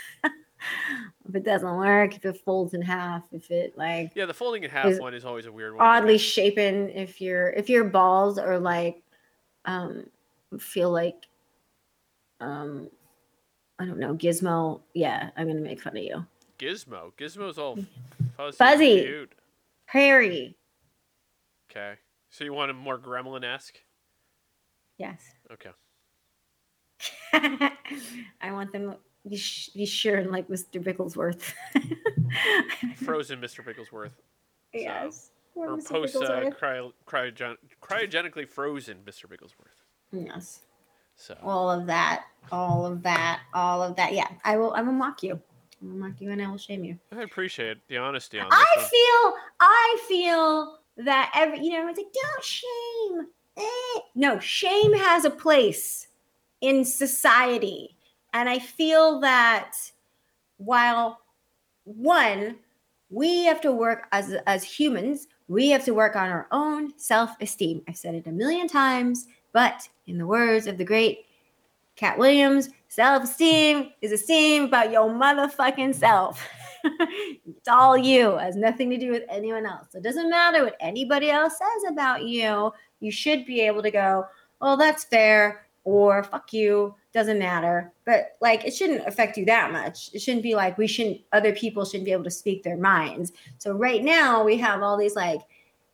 [1.27, 4.63] if it doesn't work, if it folds in half, if it like Yeah, the folding
[4.63, 5.85] in half Is one is always a weird one.
[5.85, 6.17] oddly me.
[6.17, 9.01] shapen, if your if your balls are like
[9.65, 10.05] um
[10.59, 11.25] feel like
[12.39, 12.89] um
[13.79, 16.25] I don't know, gizmo, yeah, I'm gonna make fun of you.
[16.57, 17.11] Gizmo.
[17.17, 17.77] Gizmo's all
[18.37, 18.57] fuzzy.
[18.57, 19.01] Fuzzy.
[19.03, 19.33] Cute.
[19.85, 20.57] Hairy.
[21.69, 21.93] Okay.
[22.29, 23.77] So you want a more gremlin esque?
[24.97, 25.21] Yes.
[25.51, 25.69] Okay.
[28.41, 28.95] I want them
[29.29, 30.81] be, sh- be sure and like Mr.
[30.83, 31.53] Bigglesworth.
[33.03, 33.63] Frozen Mr.
[33.65, 34.11] Bigglesworth.
[34.73, 35.31] yes.
[35.55, 35.89] Or Mr.
[35.89, 36.59] post uh, Bigglesworth.
[36.59, 39.25] cryo, cryogen- cryogenically frozen Mr.
[39.25, 39.81] Bigglesworth.
[40.11, 40.61] Yes.
[41.15, 42.25] So All of that.
[42.51, 43.41] All of that.
[43.53, 44.13] All of that.
[44.13, 44.27] Yeah.
[44.43, 45.33] I will I will mock you.
[45.81, 46.99] I will mock you and I will shame you.
[47.11, 48.85] I appreciate the honesty on I one.
[48.85, 53.27] feel I feel that every you know it's like don't shame.
[53.57, 53.99] Eh.
[54.13, 56.07] No, shame has a place
[56.61, 57.96] in society,
[58.37, 59.73] and I feel that
[60.57, 61.21] while
[61.85, 62.57] one
[63.09, 67.31] we have to work as as humans, we have to work on our own self
[67.41, 67.81] esteem.
[67.87, 71.25] I've said it a million times, but in the words of the great
[71.95, 76.47] Katt Williams, self esteem is esteem about your motherfucking self.
[76.83, 79.87] it's all you, it has nothing to do with anyone else.
[79.89, 82.71] So it doesn't matter what anybody else says about you.
[82.99, 84.25] You should be able to go,
[84.61, 87.91] well, that's fair, or fuck you, doesn't matter.
[88.05, 90.11] But like, it shouldn't affect you that much.
[90.13, 93.33] It shouldn't be like we shouldn't, other people shouldn't be able to speak their minds.
[93.57, 95.41] So right now, we have all these like,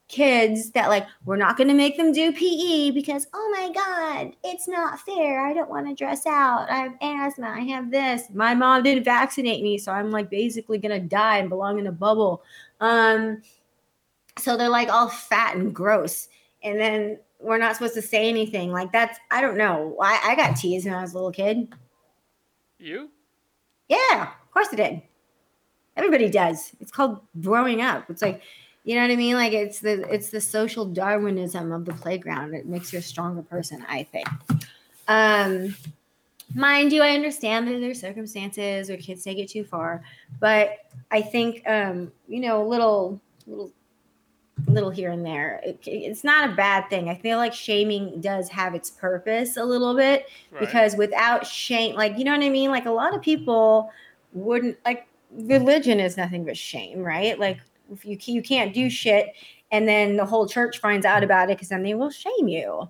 [0.09, 4.35] kids that like we're not going to make them do PE because oh my god,
[4.43, 5.43] it's not fair.
[5.43, 6.69] I don't want to dress out.
[6.69, 7.47] I have asthma.
[7.47, 8.23] I have this.
[8.31, 11.87] My mom didn't vaccinate me, so I'm like basically going to die and belong in
[11.87, 12.43] a bubble.
[12.79, 13.41] Um
[14.37, 16.27] so they're like all fat and gross.
[16.63, 18.71] And then we're not supposed to say anything.
[18.71, 19.97] Like that's I don't know.
[20.01, 21.73] I, I got teased when I was a little kid.
[22.79, 23.09] You?
[23.89, 25.01] Yeah, of course I did.
[25.95, 26.71] Everybody does.
[26.79, 28.09] It's called growing up.
[28.09, 28.41] It's like,
[28.83, 29.35] you know what I mean?
[29.35, 32.53] Like it's the it's the social Darwinism of the playground.
[32.53, 34.27] It makes you a stronger person, I think.
[35.07, 35.75] Um
[36.55, 40.03] mind you, I understand that there's circumstances or kids take it too far,
[40.39, 40.77] but
[41.11, 43.71] I think um, you know, a little little
[44.67, 45.59] little here and there.
[45.63, 47.09] It, it's not a bad thing.
[47.09, 50.59] I feel like shaming does have its purpose a little bit Right.
[50.61, 52.69] because without shame like you know what i mean?
[52.69, 53.91] Like a lot of people
[54.33, 57.37] wouldn't like religion is nothing but shame right?
[57.39, 57.59] Like
[57.91, 59.33] if you you can't do shit
[59.71, 62.89] and then the whole church finds out about it because then they will shame you.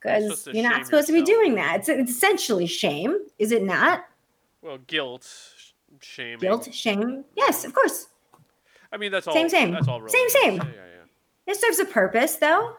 [0.00, 1.80] Because you're not supposed to be doing that.
[1.80, 4.04] It's, it's essentially shame is it not?
[4.62, 5.28] Well, guilt,
[6.00, 7.24] shame, guilt shame.
[7.36, 8.06] Yes of course
[8.92, 9.34] I mean, that's all.
[9.34, 9.72] Same, same.
[9.72, 10.06] That's all.
[10.08, 10.56] Same, same.
[10.56, 11.52] Yeah, yeah, yeah.
[11.52, 12.76] it serves a purpose though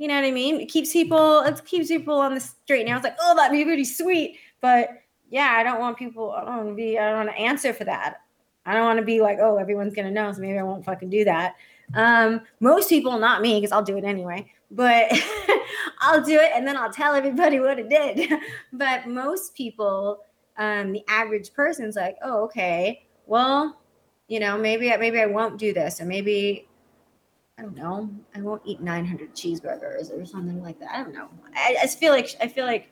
[0.00, 2.96] you know what i mean it keeps people it keeps people on the straight now
[2.96, 6.56] it's like oh that'd be pretty sweet but yeah i don't want people i don't
[6.56, 8.22] want to be i don't want to answer for that
[8.64, 11.10] i don't want to be like oh everyone's gonna know so maybe i won't fucking
[11.10, 11.54] do that
[11.94, 15.12] um most people not me because i'll do it anyway but
[16.00, 18.32] i'll do it and then i'll tell everybody what it did
[18.72, 20.24] but most people
[20.56, 23.79] um the average person's like oh okay well
[24.30, 26.66] you know maybe maybe i won't do this or maybe
[27.60, 28.08] I don't know.
[28.34, 30.92] I won't eat 900 cheeseburgers or something like that.
[30.94, 31.28] I don't know.
[31.54, 32.90] I, I just feel like I feel like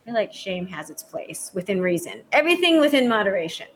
[0.00, 2.22] I feel like shame has its place within reason.
[2.32, 3.66] Everything within moderation.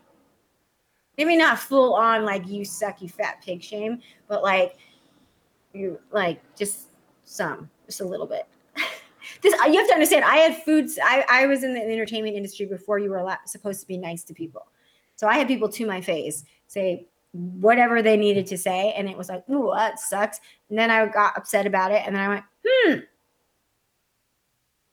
[1.18, 4.78] Maybe not full on like you suck, you fat pig shame, but like
[5.74, 6.88] you like just
[7.24, 8.46] some, just a little bit.
[9.42, 10.24] this you have to understand.
[10.24, 10.98] I had foods.
[11.04, 14.24] I I was in the entertainment industry before you were allowed, supposed to be nice
[14.24, 14.68] to people.
[15.16, 19.18] So I had people to my face say whatever they needed to say, and it
[19.18, 22.28] was like, "Ooh, that sucks." And then I got upset about it, and then I
[22.28, 22.94] went, "Hmm,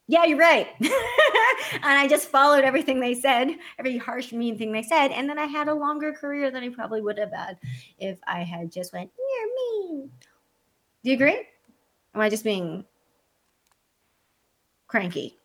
[0.07, 4.83] yeah, you're right." and I just followed everything they said, every harsh, mean thing they
[4.83, 7.57] said, and then I had a longer career than I probably would have had
[7.99, 10.11] if I had just went, "You're mean."
[11.03, 11.47] Do you agree?
[12.15, 12.85] Am I just being
[14.87, 15.37] cranky?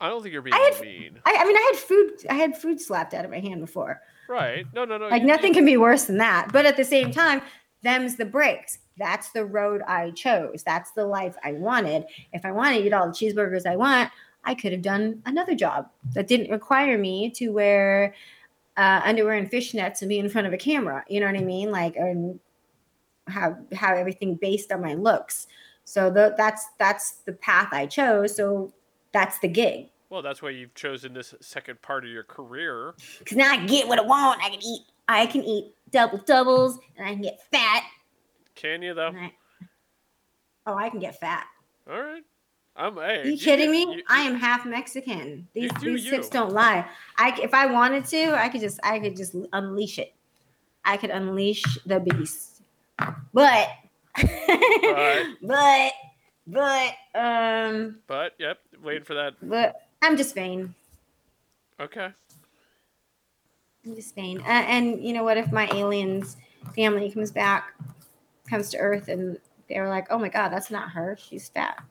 [0.00, 1.20] I don't think you're being I had- mean.
[1.24, 2.10] I, I mean, I had food.
[2.28, 4.00] I had food slapped out of my hand before.
[4.28, 4.66] Right?
[4.74, 5.08] No, no, no.
[5.08, 7.40] like you- nothing can be worse than that but at the same time
[7.82, 12.50] them's the breaks that's the road i chose that's the life i wanted if i
[12.50, 14.10] wanted to eat all the cheeseburgers i want
[14.44, 18.12] i could have done another job that didn't require me to wear
[18.76, 21.44] uh, underwear and fishnets and be in front of a camera you know what i
[21.44, 22.40] mean like and
[23.28, 25.46] have have everything based on my looks
[25.84, 28.72] so the, that's that's the path i chose so
[29.16, 32.94] that's the gig Well, that's why you've chosen this second part of your career.
[33.18, 36.78] because now i get what i want i can eat i can eat double doubles
[36.98, 37.82] and i can get fat
[38.54, 39.08] Can you though?
[39.16, 39.32] I-
[40.66, 41.46] oh, I can get fat.
[41.88, 42.24] All right.
[42.78, 42.94] I'm.
[42.96, 43.94] Hey, Are you kidding get- me?
[43.96, 45.46] you- I am half Mexican.
[45.54, 46.22] These do these you.
[46.30, 46.84] don't lie.
[47.16, 50.12] I if I wanted to, I could just I could just unleash it.
[50.84, 52.62] I could unleash the beast.
[53.32, 53.68] But
[55.42, 55.92] but
[56.46, 59.34] but um But yep, waiting for that.
[59.42, 60.74] but I'm just vain.
[61.80, 62.08] Okay.
[63.84, 64.40] I'm just vain.
[64.40, 65.36] Uh, and you know what?
[65.36, 66.36] If my aliens
[66.74, 67.72] family comes back,
[68.48, 71.16] comes to Earth, and they're like, "Oh my God, that's not her.
[71.20, 71.82] She's fat.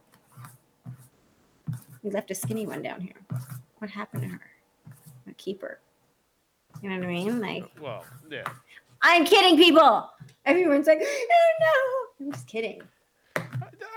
[2.04, 3.15] We left a skinny one down here.
[3.80, 4.41] What happened to her?"
[5.28, 5.80] a keeper.
[6.82, 7.39] You know what I mean?
[7.41, 8.44] Like, Well, yeah.
[9.02, 10.10] I'm kidding, people.
[10.46, 11.52] Everyone's like, oh
[12.20, 12.26] no.
[12.26, 12.82] I'm just kidding.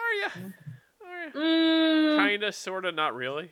[0.08, 0.52] Are you?
[1.34, 3.50] Mm, Kinda, sorta, not really.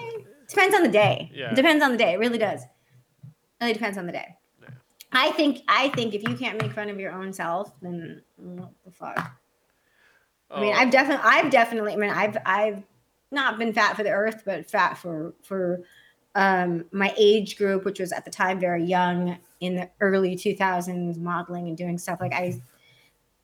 [0.00, 1.30] eh, depends on the day.
[1.34, 1.54] Yeah.
[1.54, 2.14] Depends on the day.
[2.14, 2.62] It really does.
[2.62, 2.68] It
[3.60, 4.34] really depends on the day.
[4.62, 4.68] Yeah.
[5.12, 8.70] I think I think if you can't make fun of your own self, then what
[8.84, 9.32] the fuck?
[10.50, 12.82] I mean, Oh, I've definitely, I've definitely, I mean, I've, I've
[13.30, 15.82] not been fat for the earth, but fat for, for,
[16.34, 21.18] um, my age group, which was at the time very young in the early 2000s,
[21.18, 22.18] modeling and doing stuff.
[22.20, 22.58] Like I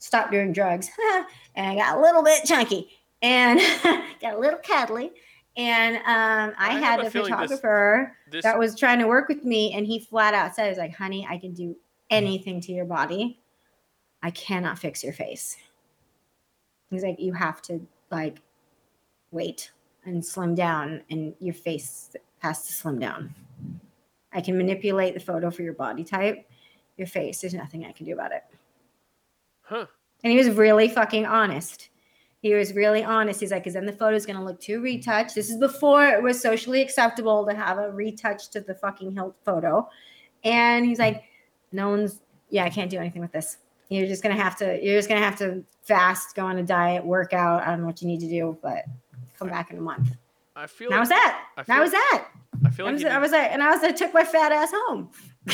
[0.04, 0.90] stopped doing drugs
[1.54, 2.90] and I got a little bit chunky
[3.22, 3.58] and
[4.20, 5.12] got a little cuddly.
[5.56, 9.28] And, um, I, I had a feeling this- photographer this, that was trying to work
[9.28, 11.76] with me and he flat out said, "He's like, honey, I can do
[12.10, 13.40] anything to your body.
[14.22, 15.56] I cannot fix your face.
[16.90, 18.38] He's like, you have to like
[19.30, 19.70] wait
[20.04, 23.34] and slim down, and your face has to slim down.
[24.32, 26.46] I can manipulate the photo for your body type.
[26.96, 28.44] Your face, there's nothing I can do about it.
[29.64, 29.86] Huh?
[30.22, 31.90] And he was really fucking honest.
[32.40, 33.40] He was really honest.
[33.40, 35.34] He's like, because then the photo's gonna look too retouched.
[35.34, 39.34] This is before it was socially acceptable to have a retouch to the fucking hilt
[39.44, 39.88] photo.
[40.44, 41.24] And he's like,
[41.72, 43.58] no one's yeah, I can't do anything with this.
[43.88, 47.04] You're just gonna have to, you're just gonna have to fast, go on a diet,
[47.04, 47.62] work out.
[47.62, 48.84] I don't know what you need to do, but
[49.38, 50.10] come back in a month.
[50.56, 50.90] I feel.
[50.90, 51.44] That Like, was that.
[51.56, 52.28] I That was that.
[52.64, 54.70] I feel I was, I was like, and I was, I took my fat ass
[54.72, 55.10] home.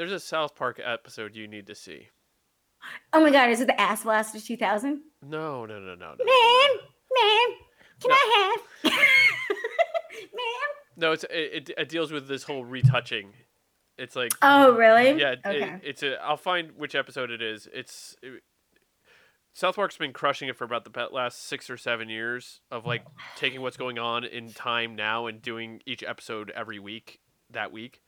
[0.00, 2.08] there's a South Park episode you need to see.
[3.12, 5.02] oh my god, is it the Ass Blaster 2000?
[5.22, 6.24] No, no, no, no, no.
[6.24, 6.78] Ma'am,
[7.12, 7.56] ma'am,
[8.00, 8.14] can No.
[8.14, 8.92] I have?
[8.92, 10.70] ma'am.
[10.96, 13.32] No, it's it, it, it deals with this whole retouching.
[13.98, 15.20] It's like Oh, really?
[15.20, 15.80] yeah, it- Okay.
[15.82, 16.16] it's a.
[16.22, 17.68] I'll find which episode it is.
[17.72, 18.42] It's it-
[19.52, 23.02] South Park's been crushing it for about the last six or seven years of like
[23.36, 28.00] taking what's going on in time now and doing each episode every week that week,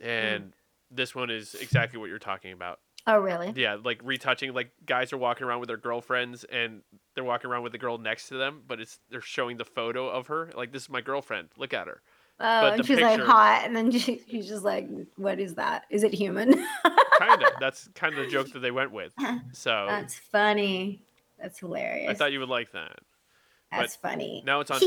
[0.00, 0.52] and
[0.90, 2.80] this one is exactly what you're talking about.
[3.06, 3.52] oh, really?
[3.56, 4.52] Yeah, like retouching.
[4.52, 6.82] Like guys are walking around with their girlfriends, and
[7.14, 10.08] they're walking around with the girl next to them, but it's they're showing the photo
[10.08, 10.50] of her.
[10.56, 11.48] Like this is my girlfriend.
[11.56, 12.02] Look at her.
[12.40, 15.84] Oh, But and she's like hot, and then she, she's just like, "What is that?
[15.90, 16.52] Is it human?"
[17.18, 17.50] Kind of.
[17.58, 19.12] That's kind of the joke that they went with.
[19.52, 21.02] So That's funny.
[21.40, 22.10] That's hilarious.
[22.10, 22.98] I thought you would like that.
[23.72, 24.42] That's funny.
[24.46, 24.80] Now it's on.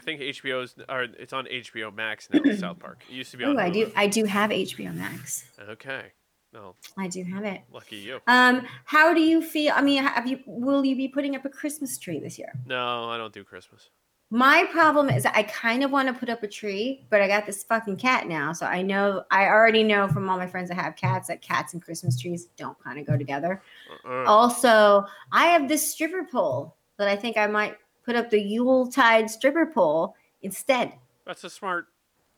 [0.00, 2.40] I think HBO's or it's on HBO Max now.
[2.56, 3.02] South Park.
[3.10, 3.56] It used to be on.
[3.56, 3.92] Oh, I do.
[3.94, 5.44] I do have HBO Max.
[5.68, 6.12] Okay.
[6.52, 7.60] No, I do have it.
[7.72, 8.18] lucky you.
[8.26, 9.72] Um, how do you feel?
[9.76, 10.40] I mean, have you?
[10.46, 12.52] Will you be putting up a Christmas tree this year?
[12.66, 13.90] No, I don't do Christmas.
[14.30, 17.46] My problem is I kind of want to put up a tree, but I got
[17.46, 20.76] this fucking cat now, so I know I already know from all my friends that
[20.76, 23.62] have cats that cats and Christmas trees don't kind of go together.
[24.04, 24.24] Uh-uh.
[24.24, 27.76] Also, I have this stripper pole that I think I might
[28.10, 30.92] put up the Yuletide stripper pole instead.
[31.24, 31.86] That's a smart.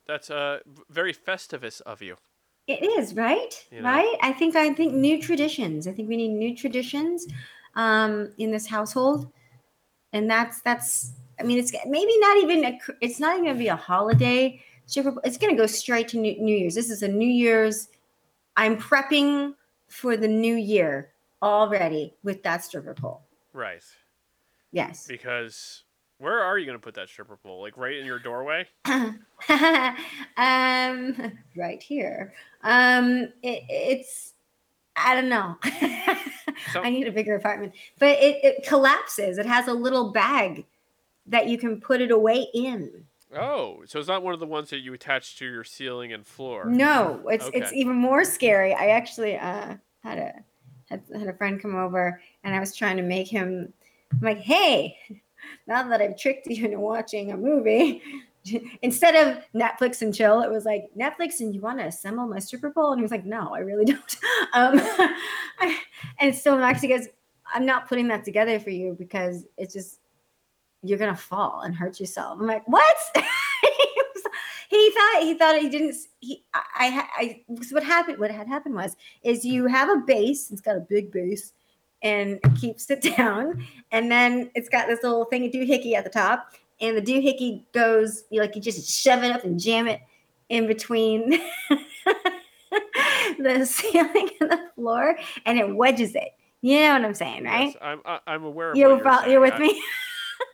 [0.05, 0.59] That's a
[0.89, 2.17] very festivus of you.
[2.67, 3.89] It is right, You know.
[3.89, 4.15] right.
[4.21, 5.87] I think I think new traditions.
[5.87, 7.25] I think we need new traditions
[7.75, 9.31] um, in this household,
[10.13, 11.13] and that's that's.
[11.39, 12.79] I mean, it's maybe not even a.
[13.01, 14.61] It's not even gonna be a holiday.
[14.85, 16.75] stripper- It's gonna go straight to New, new Year's.
[16.75, 17.87] This is a New Year's.
[18.55, 19.55] I'm prepping
[19.89, 21.09] for the new year
[21.41, 23.23] already with that stripper pole.
[23.53, 23.81] Right.
[24.73, 25.07] Yes.
[25.07, 25.83] Because
[26.17, 27.61] where are you going to put that stripper pole?
[27.61, 28.67] Like right in your doorway?
[28.85, 29.15] um,
[31.55, 32.33] right here.
[32.63, 34.33] Um, it, it's
[34.95, 35.55] I don't know.
[36.71, 39.37] So- I need a bigger apartment, but it, it collapses.
[39.37, 40.65] It has a little bag
[41.25, 43.05] that you can put it away in.
[43.35, 46.25] Oh, so it's not one of the ones that you attach to your ceiling and
[46.25, 46.65] floor.
[46.65, 48.73] No, it's it's even more scary.
[48.73, 50.33] I actually uh, had a
[50.89, 53.73] had, had a friend come over, and I was trying to make him.
[54.13, 54.97] I'm like, hey,
[55.67, 58.01] now that I've tricked you into watching a movie,
[58.81, 62.39] instead of Netflix and chill, it was like Netflix and you want to assemble my
[62.39, 64.17] stripper pole, and he was like, no, I really don't.
[64.53, 64.81] Um,
[66.19, 67.07] and so Maxie goes,
[67.53, 69.99] I'm not putting that together for you because it's just
[70.81, 72.39] you're gonna fall and hurt yourself.
[72.39, 72.97] I'm like, what?
[73.15, 73.21] he,
[74.69, 75.95] he thought he thought he didn't.
[76.19, 78.17] He I I, I so what happened?
[78.17, 80.51] What had happened was is you have a base.
[80.51, 81.53] It's got a big base,
[82.03, 86.09] and keeps it down, and then it's got this little thing, a doohickey at the
[86.09, 90.01] top, and the doohickey goes you like you just shove it up and jam it
[90.49, 91.29] in between
[93.39, 96.29] the ceiling and the floor, and it wedges it.
[96.61, 97.67] You know what I'm saying, right?
[97.67, 99.73] Yes, I'm I- I'm aware of You're, what you're, with saying.
[99.73, 99.83] me.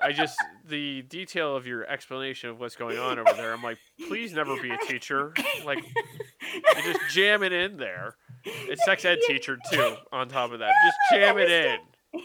[0.02, 0.38] I, I just
[0.68, 3.54] the detail of your explanation of what's going on over there.
[3.54, 3.78] I'm like,
[4.08, 5.34] please never be a teacher.
[5.66, 8.16] Like, you just jam it in there.
[8.46, 9.96] It's sex ed teacher too.
[10.12, 11.80] On top of that, just jam it in,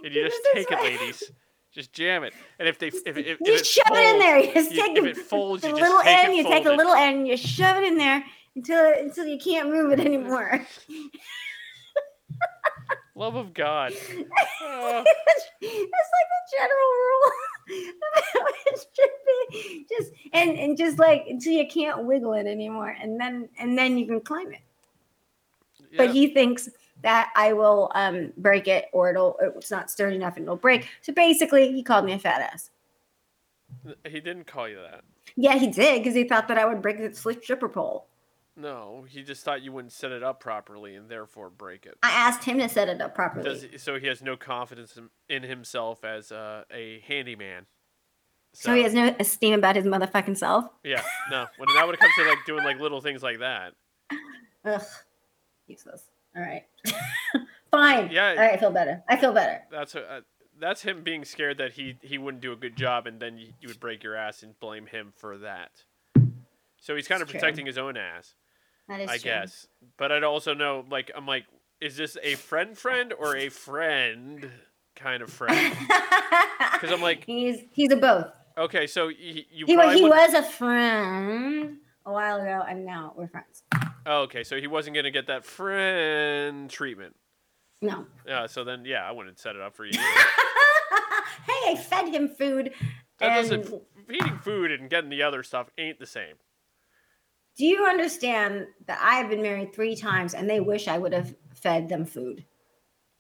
[0.05, 1.23] and you just take it, ladies.
[1.73, 2.33] Just jam it.
[2.59, 4.39] And if they if, if, if you it shove it in there.
[4.39, 6.37] You just you- take if it folds, you just little take it end.
[6.37, 9.71] You take a little end and you shove it in there until until you can't
[9.71, 10.65] move it anymore.
[13.17, 13.93] Love of God.
[13.93, 15.05] Uh, That's
[15.61, 17.31] like the general rule.
[18.67, 19.11] it should
[19.53, 19.87] be.
[19.89, 23.97] Just and and just like until you can't wiggle it anymore, and then and then
[23.99, 24.61] you can climb it.
[25.95, 26.07] Yeah.
[26.07, 26.68] But he thinks
[27.03, 30.88] that I will um break it or it'll it's not sturdy enough and it'll break.
[31.03, 32.70] So basically, he called me a fat ass.
[34.05, 35.03] he didn't call you that.
[35.36, 38.07] Yeah, he did because he thought that I would break the stripper pole.
[38.57, 41.99] No, he just thought you wouldn't set it up properly and therefore break it.
[42.05, 43.45] I asked him to set it up properly.
[43.45, 47.66] Does he, so he has no confidence in, in himself as uh, a handyman.
[48.53, 50.66] so he has no esteem about his motherfucking self.
[50.84, 51.47] Yeah, no.
[51.57, 53.72] When now when it comes to like doing like little things like that,
[54.64, 54.82] Ugh,
[55.67, 56.03] useless.
[56.37, 56.65] All right,
[57.71, 58.11] fine.
[58.11, 58.31] Yeah.
[58.31, 59.03] All right, I feel better.
[59.09, 59.62] I feel better.
[59.71, 60.21] that's a, uh,
[60.61, 63.53] that's him being scared that he he wouldn't do a good job, and then you,
[63.61, 65.71] you would break your ass and blame him for that.
[66.81, 67.41] So he's kind of It's true.
[67.41, 68.35] protecting his own ass,
[68.89, 69.31] That is I true.
[69.31, 69.67] guess.
[69.97, 71.45] But I'd also know, like, I'm like,
[71.81, 74.51] is this a friend friend or a friend
[74.97, 75.75] kind of friend?
[76.75, 78.27] Because I'm like, he's he's a both.
[78.59, 83.29] okay, so you, you He, he was a friend a while ago, and now we're
[83.29, 83.62] friends.
[84.07, 87.17] Oh, okay, so he wasn't gonna get that friend treatment.
[87.83, 88.07] No.
[88.27, 89.93] Yeah, so then yeah, I wouldn't set it up for you.
[89.99, 92.73] hey, I fed him food.
[93.19, 96.35] That and doesn't feeding food and getting the other stuff ain't the same.
[97.57, 101.13] do you understand that I have been married three times, and they wish I would
[101.13, 102.45] have fed them food?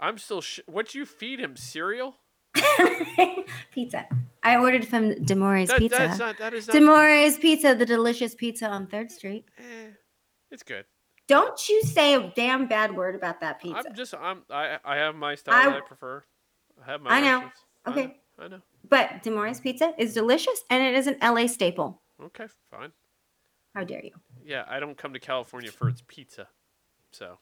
[0.00, 0.40] I'm still.
[0.40, 2.16] Sh- what you feed him cereal?
[3.72, 4.06] pizza.
[4.42, 5.96] I ordered from Demore's That, Pizza.
[5.98, 6.38] that's not.
[6.38, 6.74] That is not.
[6.74, 9.44] Demore's Pizza, the delicious pizza on Third Street.
[9.58, 9.90] eh,
[10.50, 10.84] it's good.
[11.26, 13.82] Don't you say a damn bad word about that pizza.
[13.88, 14.14] I'm just.
[14.14, 14.42] I'm.
[14.50, 14.78] I.
[14.84, 16.22] I have my style I- I prefer.
[16.86, 17.10] I have my.
[17.10, 17.36] I know.
[17.38, 17.52] options.
[17.86, 18.02] I Okay.
[18.38, 18.60] know, I know.
[18.88, 22.02] But Demore's Pizza is delicious, and it is an LA staple.
[22.22, 22.46] Okay.
[22.70, 22.92] Fine.
[23.74, 24.10] How dare you?
[24.44, 24.64] Yeah.
[24.68, 26.48] I don't come to California for its pizza.
[27.10, 27.38] So.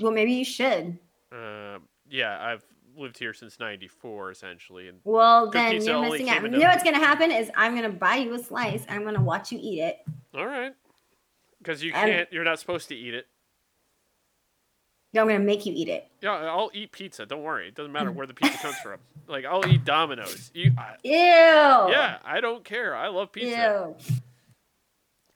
[0.00, 0.98] Well, maybe you should.
[1.32, 1.82] Um.
[2.08, 2.36] yeah.
[2.44, 2.64] I've
[2.96, 6.42] lived here since '94 essentially, and Well, then you're missing out.
[6.42, 8.84] You know what's gonna happen is I'm gonna buy you a slice.
[8.88, 9.98] I'm gonna watch you eat it.
[10.34, 10.72] all right.
[11.62, 12.32] Because you can't.
[12.32, 13.26] You're not supposed to eat it.
[15.12, 16.08] No, I'm gonna make you eat it.
[16.22, 17.26] Yeah, I'll eat pizza.
[17.26, 17.68] Don't worry.
[17.68, 18.98] It doesn't matter where the pizza comes from.
[19.26, 20.50] Like I'll eat Domino's.
[20.54, 21.12] You, I, Ew.
[21.12, 22.94] yeah, I don't care.
[22.94, 23.96] I love pizza.
[24.08, 24.24] Ew.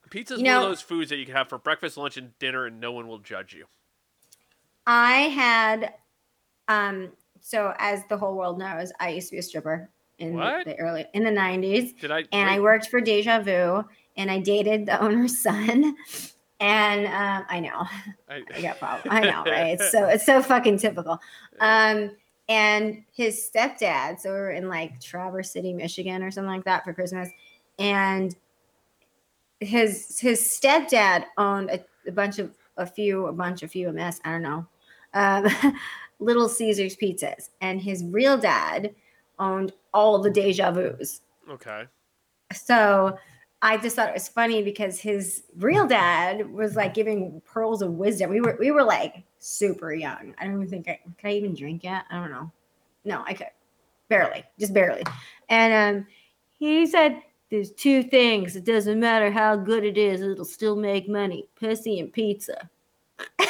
[0.09, 2.65] Pizza's You one of those foods that you can have for breakfast, lunch, and dinner,
[2.67, 3.65] and no one will judge you.
[4.87, 5.95] I had,
[6.67, 7.09] um,
[7.41, 10.65] so as the whole world knows, I used to be a stripper in What?
[10.65, 12.23] the early in the '90s, Did I?
[12.31, 13.83] and I worked for Deja Vu,
[14.17, 15.95] and I dated the owner's son.
[16.59, 17.85] And um, I know,
[18.29, 19.07] I, I got problems.
[19.09, 19.77] I know, right?
[19.79, 21.19] It's so it's so fucking typical.
[21.59, 22.11] Um,
[22.47, 26.83] and his stepdad, so we were in like Traverse City, Michigan, or something like that
[26.83, 27.29] for Christmas,
[27.79, 28.35] and
[29.59, 33.93] his his stepdad owned a, a bunch of a few a bunch a few a
[33.93, 34.67] mess I don't know,
[35.13, 35.47] um,
[36.19, 38.93] Little Caesars pizzas, and his real dad
[39.39, 41.21] owned all the Deja Vu's.
[41.49, 41.85] okay.
[42.53, 43.17] So
[43.61, 47.93] I just thought it was funny because his real dad was like giving pearls of
[47.93, 48.29] wisdom.
[48.29, 50.35] We were we were like super young.
[50.39, 52.05] I don't even think I could I even drink yet.
[52.09, 52.51] I don't know.
[53.05, 53.47] No, I could
[54.09, 55.03] barely, just barely.
[55.49, 56.07] And um,
[56.57, 58.55] he said, "There's two things.
[58.55, 60.21] It doesn't matter how good it is.
[60.21, 62.69] It'll still make money: pussy and pizza."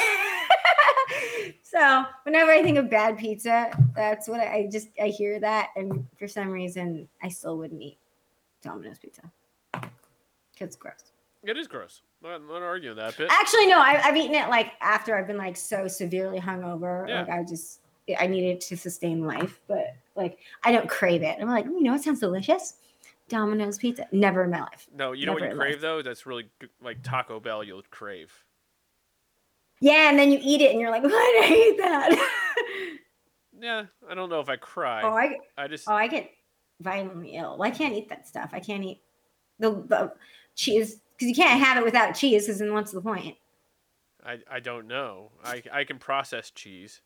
[1.64, 5.70] so whenever I think of bad pizza, that's what I, I just I hear that,
[5.76, 7.98] and for some reason, I still wouldn't eat
[8.62, 9.24] Domino's pizza.
[10.62, 11.12] It's gross.
[11.44, 12.02] It is gross.
[12.24, 13.30] Not, not arguing that bit.
[13.32, 17.08] Actually, no, I, I've eaten it like after I've been like so severely hungover.
[17.08, 17.22] Yeah.
[17.22, 17.82] Like I just,
[18.20, 21.38] I needed to sustain life, but like I don't crave it.
[21.40, 22.76] I'm like, "Mm, you know, it sounds delicious.
[23.28, 24.08] Domino's pizza.
[24.12, 24.88] Never in my life.
[24.96, 25.82] No, you know what Never you crave life.
[25.82, 26.02] though?
[26.02, 27.64] That's really good, like Taco Bell.
[27.64, 28.32] You'll crave.
[29.82, 32.32] Yeah, and then you eat it and you're like, why did I eat that?
[33.58, 35.02] Yeah, I don't know if I cry.
[35.04, 36.30] oh, I, I just oh, I get
[36.82, 37.58] violently ill.
[37.58, 38.50] Well, I can't eat that stuff.
[38.52, 39.02] I can't eat
[39.60, 40.14] the, the
[40.56, 42.46] cheese because you can't have it without cheese.
[42.46, 43.38] Because then what's the point?
[44.26, 45.32] I, I don't know.
[45.44, 47.02] I I can process cheese.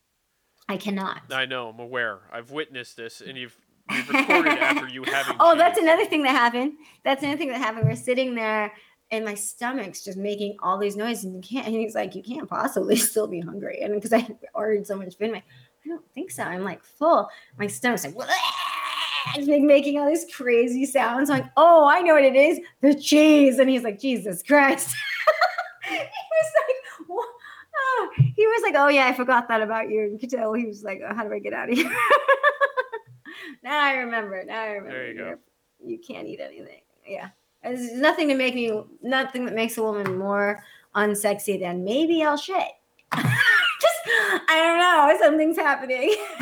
[0.67, 1.21] I cannot.
[1.31, 1.69] I know.
[1.69, 2.19] I'm aware.
[2.31, 3.57] I've witnessed this, and you've
[3.91, 5.35] you've recorded after you having.
[5.39, 6.73] oh, that's another thing that happened.
[7.03, 7.87] That's another thing that happened.
[7.87, 8.71] We're sitting there
[9.11, 12.23] and my stomach's just making all these noises and you can't and he's like, You
[12.23, 13.79] can't possibly still be hungry.
[13.81, 15.45] And because I ordered so much food, I'm like,
[15.85, 16.43] I don't think so.
[16.43, 17.29] I'm like full.
[17.57, 18.27] My stomach's like it's
[19.37, 21.29] like making all these crazy sounds.
[21.29, 22.59] I'm like, oh, I know what it is.
[22.81, 23.59] The cheese.
[23.59, 24.89] And he's like, Jesus Christ.
[25.89, 27.27] he was like, what?
[27.75, 30.01] Oh, ah, he was like, oh yeah, I forgot that about you.
[30.11, 31.89] You could tell he was like, oh, how do I get out of here?
[33.63, 34.43] now I remember.
[34.43, 34.91] Now I remember.
[34.91, 35.37] There you go.
[35.85, 36.81] You can't eat anything.
[37.07, 37.29] Yeah.
[37.63, 40.63] There's nothing to make me nothing that makes a woman more
[40.95, 42.67] unsexy than maybe I'll shit.
[43.13, 44.88] Just I don't know.
[45.17, 46.15] Something's happening.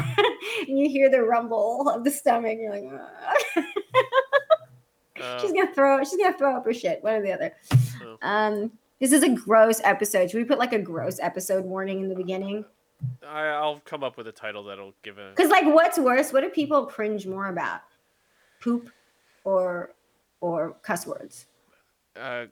[0.68, 2.58] and you hear the rumble of the stomach.
[2.60, 3.02] You're like,
[5.20, 7.56] Uh, she's gonna throw she's gonna throw up her shit, one or the other.
[8.04, 8.18] Oh.
[8.22, 10.30] Um this is a gross episode.
[10.30, 12.66] Should we put like a gross episode warning in the beginning?
[13.28, 15.30] I, I'll come up with a title that'll give a.
[15.36, 16.34] Because like, what's worse?
[16.34, 17.82] What do people cringe more about?
[18.60, 18.90] Poop
[19.44, 19.92] or
[20.42, 21.46] or cuss words?
[22.20, 22.46] Uh,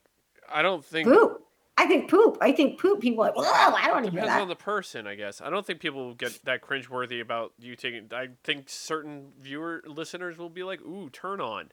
[0.52, 1.45] I don't think Poop.
[1.78, 2.38] I think poop.
[2.40, 3.02] I think poop.
[3.02, 5.42] People are like, oh, I don't hear depends on the person, I guess.
[5.42, 8.10] I don't think people will get that cringeworthy about you taking.
[8.14, 11.72] I think certain viewer listeners will be like, "Ooh, turn on."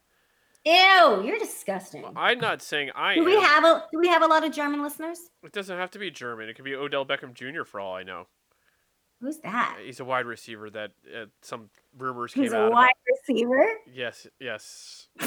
[0.65, 2.05] Ew, you're disgusting.
[2.17, 3.15] I'm not saying I.
[3.15, 3.43] Do we am.
[3.43, 5.19] have a do we have a lot of German listeners?
[5.45, 6.49] It doesn't have to be German.
[6.49, 7.63] It could be Odell Beckham Jr.
[7.65, 8.27] for all I know.
[9.21, 9.79] Who's that?
[9.85, 12.45] He's a wide receiver that uh, some rumors came out.
[12.45, 12.73] He's a about.
[12.73, 12.93] wide
[13.29, 13.67] receiver.
[13.93, 15.07] Yes, yes.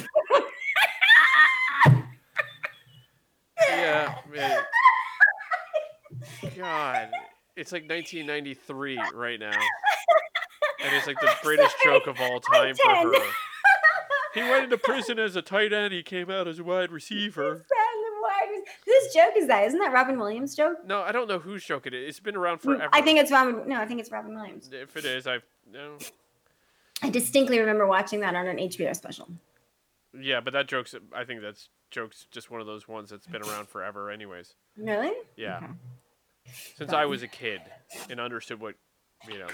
[3.69, 4.63] yeah, man.
[6.57, 7.11] God,
[7.55, 9.51] it's like 1993 right now,
[10.83, 11.99] and it's like the I'm greatest sorry.
[11.99, 13.11] joke of all time for her.
[14.33, 15.93] He went into prison as a tight end.
[15.93, 17.65] He came out as a wide receiver.
[18.85, 19.63] Whose joke is that?
[19.67, 20.79] Isn't that Robin Williams' joke?
[20.85, 22.09] No, I don't know whose joke it is.
[22.09, 22.89] It's been around Mm, forever.
[22.91, 23.63] I think it's Robin.
[23.65, 24.69] No, I think it's Robin Williams.
[24.73, 25.97] if it is, I've no.
[27.01, 29.29] I distinctly remember watching that on an HBO special.
[30.19, 30.95] Yeah, but that joke's.
[31.13, 34.53] I think that's joke's just one of those ones that's been around forever, anyways.
[34.77, 35.11] Really?
[35.35, 35.57] Yeah.
[35.57, 35.67] Okay.
[36.77, 37.61] Since I was a kid
[38.09, 38.75] and understood what,
[39.27, 39.47] you know,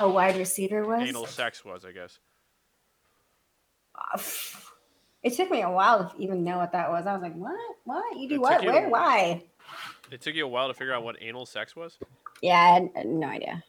[0.00, 1.08] A wide receiver was.
[1.08, 2.18] anal sex was, I guess.
[5.22, 7.06] It took me a while to even know what that was.
[7.06, 7.58] I was like, "What?
[7.84, 8.18] What?
[8.18, 8.58] You do It what?
[8.60, 8.88] took a Where?
[8.90, 9.42] Why?"
[10.10, 11.98] It took you a while to figure out what anal sex was.
[12.42, 13.64] Yeah, I had no idea.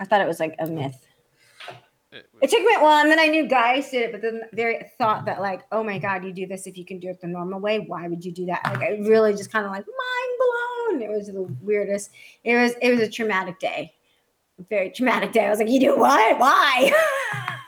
[0.00, 1.06] I thought it was like a myth.
[2.12, 4.90] It- It took me well, and then I knew guys did it, but then they
[4.98, 7.28] thought that like, oh my god, you do this if you can do it the
[7.28, 7.78] normal way.
[7.78, 8.62] Why would you do that?
[8.64, 11.02] Like, I really just kind of like mind blown.
[11.02, 12.10] It was the weirdest.
[12.42, 13.94] It was it was a traumatic day,
[14.68, 15.46] very traumatic day.
[15.46, 16.38] I was like, you do what?
[16.38, 16.92] Why?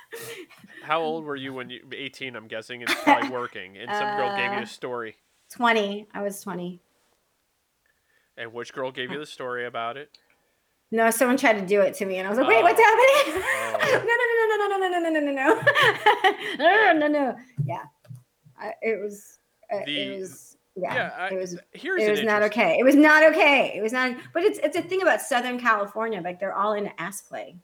[0.82, 1.80] How old were you when you?
[1.92, 3.76] 18, I'm guessing, and probably working.
[3.78, 5.16] And some girl gave you Uh, a story.
[5.50, 6.08] Twenty.
[6.12, 6.80] I was twenty.
[8.36, 10.10] And which girl gave you the story about it?
[10.92, 12.84] No, someone tried to do it to me, and I was like, "Wait, what's Oh.
[12.84, 13.42] happening?
[13.42, 14.04] Oh.
[14.06, 15.32] no, no, no, no, no, no, no, no, no, no,
[16.58, 17.82] no, no, no, no, no." Yeah,
[18.60, 19.38] I, it was.
[19.72, 20.56] Uh, The- it was.
[20.74, 21.58] Yeah, Yeah, I, it was.
[21.72, 22.76] here's It was not okay.
[22.78, 23.74] It was not okay.
[23.76, 24.16] It was not.
[24.32, 26.20] But it's it's a thing about Southern California.
[26.22, 27.56] Like they're all into ass play.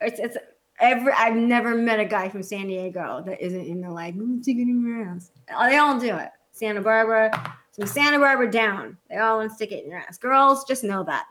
[0.00, 0.36] It's it's
[0.80, 1.12] every.
[1.12, 4.62] I've never met a guy from San Diego that isn't into like "Mm, stick it
[4.62, 5.30] in your ass.
[5.70, 6.28] They all do it.
[6.52, 7.30] Santa Barbara,
[7.78, 10.18] from Santa Barbara down, they all want to stick it in your ass.
[10.18, 11.26] Girls, just know that.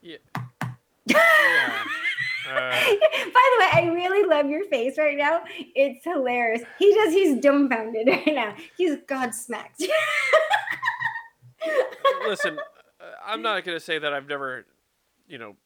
[0.00, 0.16] Yeah.
[2.46, 2.56] Yeah.
[2.56, 5.42] Uh, By the way, I really love your face right now.
[5.74, 6.62] It's hilarious.
[6.78, 8.54] He just he's dumbfounded right now.
[8.76, 9.82] He's God smacked.
[12.26, 14.66] listen, uh, I'm not gonna say that I've never,
[15.26, 15.56] you know,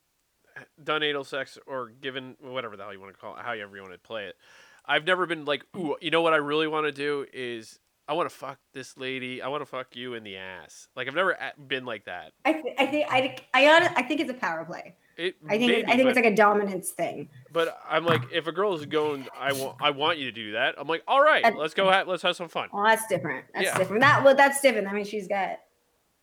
[0.81, 3.81] done anal sex or given whatever the hell you want to call it, however you
[3.81, 4.37] want to play it.
[4.85, 7.77] I've never been like, ooh, you know what I really want to do is
[8.09, 9.39] I want to fuck this lady.
[9.39, 10.87] I want to fuck you in the ass.
[10.95, 11.37] Like I've never
[11.67, 12.31] been like that.
[12.43, 14.95] I, th- I think I I, I think it's a power play.
[15.15, 17.29] It, I think maybe, I think but, it's like a dominance thing.
[17.53, 20.53] but I'm like, if a girl is going, I want, I want you to do
[20.53, 20.75] that.
[20.77, 22.69] I'm like, all right, Uh, let's go, ha- let's have some fun.
[22.73, 23.45] Well, that's different.
[23.53, 23.77] That's Yeah.
[23.77, 24.01] different.
[24.01, 24.87] That well, that's different.
[24.87, 25.59] I mean, she's got,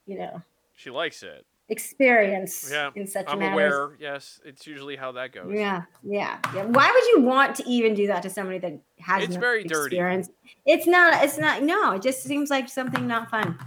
[0.07, 0.41] you know,
[0.75, 1.45] She likes it.
[1.69, 3.53] Experience Yeah, in such I'm matters.
[3.53, 3.91] aware.
[3.99, 5.51] Yes, it's usually how that goes.
[5.53, 6.63] Yeah, yeah, yeah.
[6.63, 9.63] Why would you want to even do that to somebody that has It's no very
[9.63, 9.95] dirty.
[9.95, 10.29] experience?
[10.65, 11.23] It's not.
[11.23, 11.63] It's not.
[11.63, 13.57] No, it just seems like something not fun.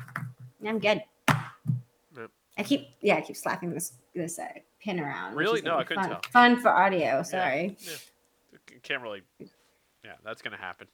[0.67, 1.03] I'm good.
[1.29, 2.31] Yep.
[2.59, 2.89] I keep.
[3.01, 4.47] Yeah, I keep slapping this this uh,
[4.83, 5.35] pin around.
[5.37, 5.63] Really?
[5.63, 6.21] No, I couldn't fun, tell.
[6.33, 7.23] Fun for audio.
[7.23, 7.77] Sorry.
[7.81, 7.93] Yeah.
[8.69, 9.23] C- Can't really.
[10.05, 10.87] Yeah, that's gonna happen.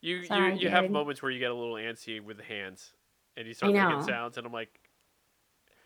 [0.00, 2.92] You Sorry, you you have moments where you get a little antsy with the hands,
[3.36, 4.68] and you start making sounds, and I'm like,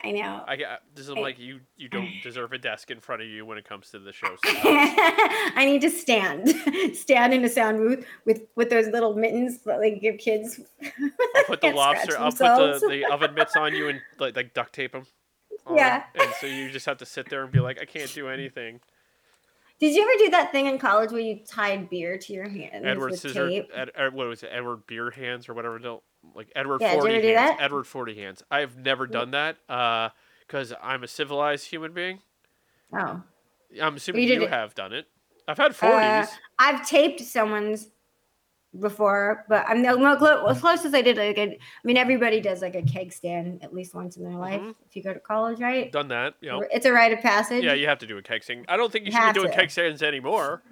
[0.03, 0.45] I know.
[0.47, 3.29] I get this is I- like you you don't deserve a desk in front of
[3.29, 4.37] you when it comes to the show.
[4.45, 6.49] I need to stand,
[6.97, 10.61] stand in a sound booth with with those little mittens that they give kids.
[11.37, 12.19] I'll put the lobster.
[12.19, 12.39] I'll put
[12.81, 15.07] the, the oven mitts on you and like, like duct tape them.
[15.75, 16.05] Yeah.
[16.15, 18.81] And so you just have to sit there and be like, I can't do anything.
[19.81, 22.85] Did you ever do that thing in college where you tied beer to your hands
[22.85, 23.71] Edward with Scissor, tape?
[23.75, 24.51] Ed, Ed- what was it?
[24.53, 25.79] Edward Beer Hands or whatever.
[26.35, 27.57] Like Edward Yeah, Forty Hands.
[27.61, 28.43] Edward Forty Hands.
[28.51, 29.57] I've never done that
[30.47, 32.21] because I'm a civilized human being.
[32.93, 33.23] Oh,
[33.83, 35.07] I'm assuming You you, have done it.
[35.47, 35.99] I've had forties.
[36.01, 36.27] Uh,
[36.59, 37.89] I've taped someone's
[38.79, 41.17] before, but I'm the mo- clo- as close as I did.
[41.17, 44.61] Like, I mean, everybody does like a keg stand at least once in their life
[44.61, 44.75] Mhm.
[44.87, 45.91] if you go to college, right?
[45.91, 46.35] Done that.
[46.41, 46.65] You know.
[46.71, 47.65] It's a rite of passage.
[47.65, 48.67] Yeah, you have to do a keg stand.
[48.69, 49.57] I don't think you You should be doing to.
[49.57, 50.63] keg stands anymore.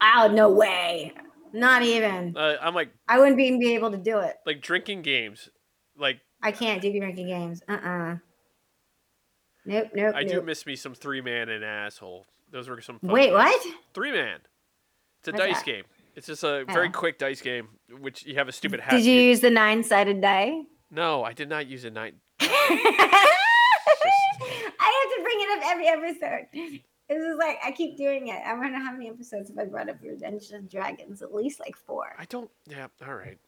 [0.00, 1.12] Oh no way,
[1.56, 2.36] not even.
[2.36, 4.36] Uh, I'm like I wouldn't even be able to do it.
[4.46, 5.48] like drinking games.
[5.98, 7.62] Like I can't do drinking games.
[7.68, 8.16] Uh uh
[9.68, 10.14] Nope, nope.
[10.14, 12.24] I do miss me some three man and asshole.
[12.52, 13.00] Those were some.
[13.00, 13.34] Fun Wait, games.
[13.34, 13.66] what?
[13.94, 14.38] Three man.
[15.20, 15.64] It's a What's dice that?
[15.66, 15.84] game.
[16.14, 16.92] It's just a very Oh.
[16.92, 17.68] quick dice game,
[18.00, 18.92] which you have a stupid hat.
[18.92, 20.62] Did you use the nine-sided die?
[20.90, 22.14] No, I did not use a night.
[22.40, 22.46] I
[24.80, 26.46] have to bring it up every episode.
[27.08, 28.40] This is like I keep doing it.
[28.44, 31.22] I wonder how many episodes have I brought up your Dungeons and Dragons?
[31.22, 32.14] At least like four.
[32.18, 32.50] I don't.
[32.68, 32.88] Yeah.
[33.06, 33.38] All right.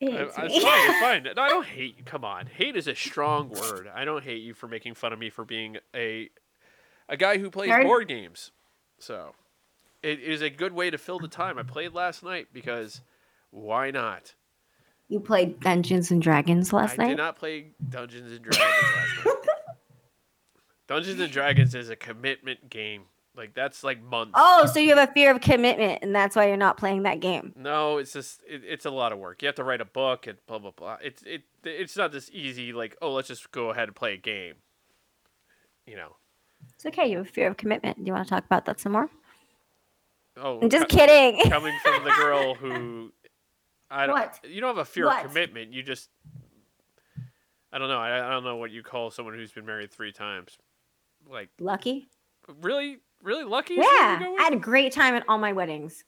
[0.00, 0.90] It I, I- it's fine.
[0.90, 1.22] It's fine.
[1.36, 2.04] No, I don't hate you.
[2.04, 2.46] Come on.
[2.46, 3.88] Hate is a strong word.
[3.94, 6.30] I don't hate you for making fun of me for being a
[7.08, 7.84] a guy who plays Nerd.
[7.84, 8.50] board games.
[8.98, 9.34] So
[10.02, 11.58] it is a good way to fill the time.
[11.58, 13.00] I played last night because
[13.50, 14.34] why not?
[15.08, 17.04] You played Dungeons and Dragons last I night.
[17.04, 18.62] I did not play Dungeons and Dragons
[18.96, 19.34] last night.
[20.88, 23.02] Dungeons and Dragons is a commitment game.
[23.36, 24.32] Like that's like months.
[24.34, 27.20] Oh, so you have a fear of commitment, and that's why you're not playing that
[27.20, 27.52] game.
[27.54, 29.42] No, it's just it, it's a lot of work.
[29.42, 30.96] You have to write a book and blah blah blah.
[31.02, 32.72] It's it it's not this easy.
[32.72, 34.54] Like oh, let's just go ahead and play a game.
[35.86, 36.16] You know.
[36.74, 37.06] It's okay.
[37.10, 37.98] You have a fear of commitment.
[37.98, 39.10] Do you want to talk about that some more?
[40.38, 41.42] Oh, I'm just kidding.
[41.50, 43.12] coming from the girl who
[43.90, 44.14] I don't.
[44.14, 44.40] What?
[44.48, 45.24] You don't have a fear What?
[45.26, 45.74] of commitment.
[45.74, 46.08] You just.
[47.70, 47.98] I don't know.
[47.98, 50.56] I, I don't know what you call someone who's been married three times.
[51.28, 52.08] Like Lucky.
[52.60, 53.74] really, really lucky.
[53.74, 56.04] is what you Yeah, I had a great time at all my weddings.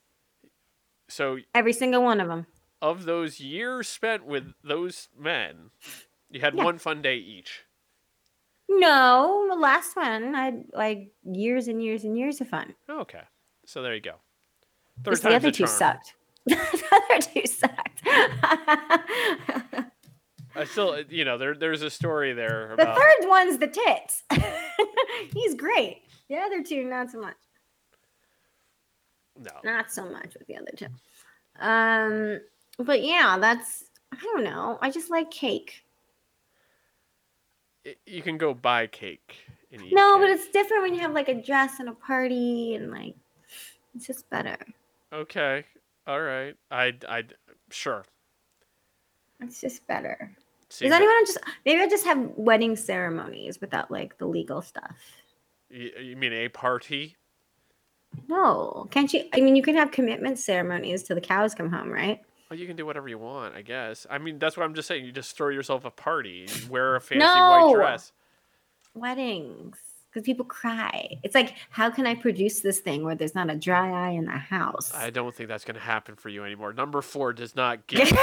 [1.09, 2.47] So Every single one of them.
[2.83, 5.71] of those years spent with those men,
[6.31, 6.65] you had Yeah.
[6.65, 7.65] one fun day each.
[8.69, 12.75] No, the last one I had like years and years and years of fun.
[12.89, 13.23] Okay,
[13.65, 14.17] so there you go.
[15.03, 15.79] Third Just the other two charm.
[15.79, 16.15] sucked.
[16.47, 18.03] the other two sucked.
[20.59, 24.25] I still, you know, there there's a story there the third one's the tits.
[25.33, 26.03] He's great.
[26.29, 27.37] The other two, not so much.
[29.39, 30.87] no, Not so much with the other two.
[31.61, 32.41] Um,
[32.79, 34.79] but yeah, that's I don't know.
[34.83, 35.85] I just like cake.
[38.07, 39.37] You can go buy cake.
[39.93, 43.15] No, but it's different when you have like a dress and a party and like
[43.95, 44.57] it's just better.
[45.13, 45.65] okay.
[46.07, 47.25] All right, I I
[47.71, 48.05] sure.
[49.41, 50.31] It's just better.
[50.71, 54.97] See, Does anyone just maybe I just have wedding ceremonies without like the legal stuff?
[55.71, 57.17] You, you mean a party?
[58.29, 59.25] No, can't you?
[59.33, 62.21] I mean, you can have commitment ceremonies till the cows come home, right?
[62.51, 64.07] Well, you can do whatever you want, I guess.
[64.11, 65.05] I mean, that's what I'm just saying.
[65.05, 67.69] You just throw yourself a party, wear a fancy No!
[67.69, 68.13] white dress.
[68.95, 69.77] Weddings,
[70.11, 71.19] because people cry.
[71.23, 74.25] It's like, how can I produce this thing where there's not a dry eye in
[74.25, 74.95] the house?
[74.95, 76.73] I don't think that's going to happen for you anymore.
[76.73, 78.11] Number four does not get.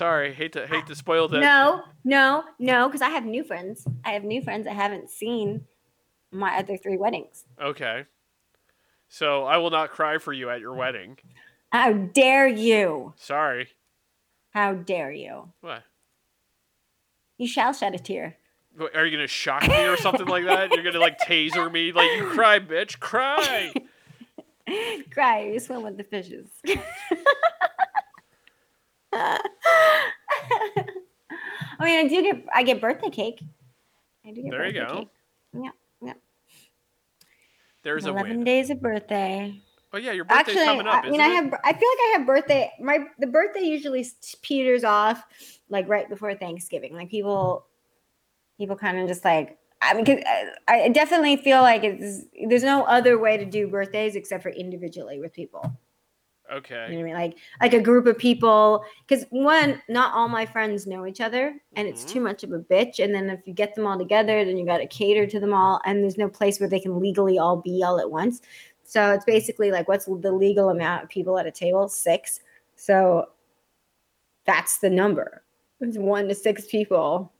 [0.00, 1.40] Sorry, hate to hate to spoil the.
[1.40, 3.86] no, no, no, because I have new friends.
[4.02, 5.66] I have new friends I haven't seen
[6.30, 7.44] my other three weddings.
[7.60, 8.06] Okay.
[9.10, 11.18] So I will not cry for you at your wedding.
[11.70, 13.12] How dare you?
[13.18, 13.68] Sorry.
[14.54, 15.52] How dare you?
[15.60, 15.82] What?
[17.36, 18.38] You shall shed a tear.
[18.74, 20.70] What, Are you gonna shock me or something like that?
[20.70, 23.74] You're gonna like taser me, like you cry, bitch, cry.
[25.10, 26.48] Cry, you swim with the fishes.
[29.12, 29.38] I
[31.80, 33.40] mean, I do get I get birthday cake.
[34.26, 34.94] I do get There you go.
[34.98, 35.08] cake.
[35.54, 35.70] Yeah,
[36.02, 36.12] yeah.
[37.82, 38.44] There's a Eleven win.
[38.44, 39.54] days of birthday.
[39.92, 41.04] Oh yeah, your birthday's Actually, coming up.
[41.04, 41.52] I mean, I have.
[41.64, 42.70] I feel like I have birthday.
[42.80, 44.06] My the birthday usually
[44.42, 45.24] peters off
[45.68, 46.94] like right before Thanksgiving.
[46.94, 47.66] Like people,
[48.58, 49.56] people kind of just like.
[49.82, 53.46] I mean, 'cause uh, I, I definitely feel like it's there's no other way to
[53.46, 55.74] do birthdays except for individually with people.
[56.90, 57.14] You know what I mean?
[57.14, 58.84] Like like a group of people.
[59.06, 62.08] Because one, not all my friends know each other, and it's Mhm.
[62.08, 63.02] too much of a bitch.
[63.02, 65.54] And then if you get them all together, then you got to cater to them
[65.54, 68.40] all, and there's no place where they can legally all be all at once.
[68.82, 71.88] So it's basically like, what's the legal amount of people at a table?
[71.88, 72.40] Six.
[72.74, 73.28] So
[74.44, 75.42] that's the number.
[75.80, 77.32] It's one to six people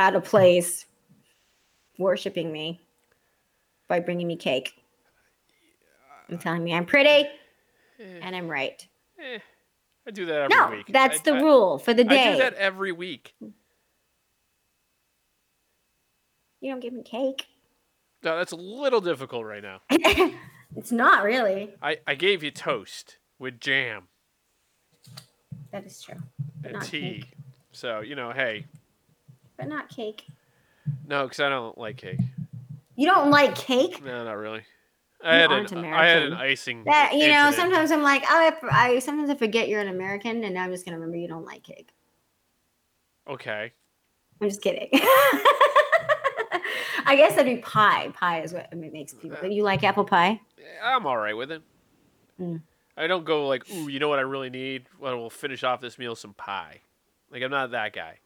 [0.00, 0.86] at a place
[1.98, 2.80] worshiping me
[3.86, 4.72] by bringing me cake
[6.28, 7.28] and telling me I'm pretty
[8.00, 8.86] Eh, and I'm right.
[9.18, 9.38] eh,
[10.06, 10.86] I do that every No, week.
[10.88, 12.28] that's I- the I- rule for the day.
[12.30, 13.34] I do that every week.
[16.60, 17.46] You don't give me cake.
[18.22, 19.80] No, that's a little difficult right now.
[20.76, 21.70] it's not really.
[21.82, 24.08] I, I gave you toast with jam
[25.72, 26.16] That is true.
[26.64, 27.00] And tea.
[27.20, 27.32] cake.
[27.72, 28.66] So, you know, hey.
[29.56, 30.24] But not cake.
[31.06, 32.18] No, because I don't like cake.
[32.96, 34.04] You don't like cake?
[34.04, 34.62] No, not really.
[35.22, 36.84] I had, aren't an, I had an icing.
[36.84, 37.56] That you know, incident.
[37.56, 40.72] sometimes I'm like, oh, I, I sometimes I forget you're an American, and now I'm
[40.72, 41.90] just gonna remember you don't like cake.
[43.28, 43.72] Okay.
[44.40, 44.88] I'm just kidding.
[47.04, 48.08] I guess that'd be pie.
[48.14, 49.48] Pie is what I mean, makes people.
[49.48, 50.40] You like apple pie?
[50.82, 51.62] I'm all right with it.
[52.40, 52.62] Mm.
[52.96, 54.86] I don't go like, ooh, you know what I really need?
[54.98, 56.80] Well, we'll finish off this meal some pie.
[57.30, 58.18] Like I'm not that guy.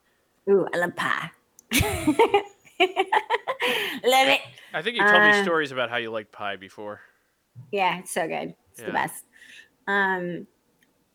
[0.49, 1.31] Ooh, I love pie.
[2.79, 4.41] love it.
[4.73, 7.01] I think you told me Uh, stories about how you liked pie before.
[7.71, 8.55] Yeah, it's so good.
[8.71, 8.87] It's Yeah.
[8.87, 9.25] the best.
[9.87, 10.47] Um,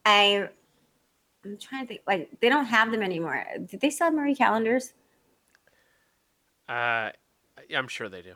[0.07, 0.49] I
[1.45, 2.01] I'm trying to think.
[2.07, 3.45] Like they don't have them anymore.
[3.67, 4.93] Did they still have Marie Callender's?
[6.69, 7.11] Uh,
[7.75, 8.35] I'm sure they do.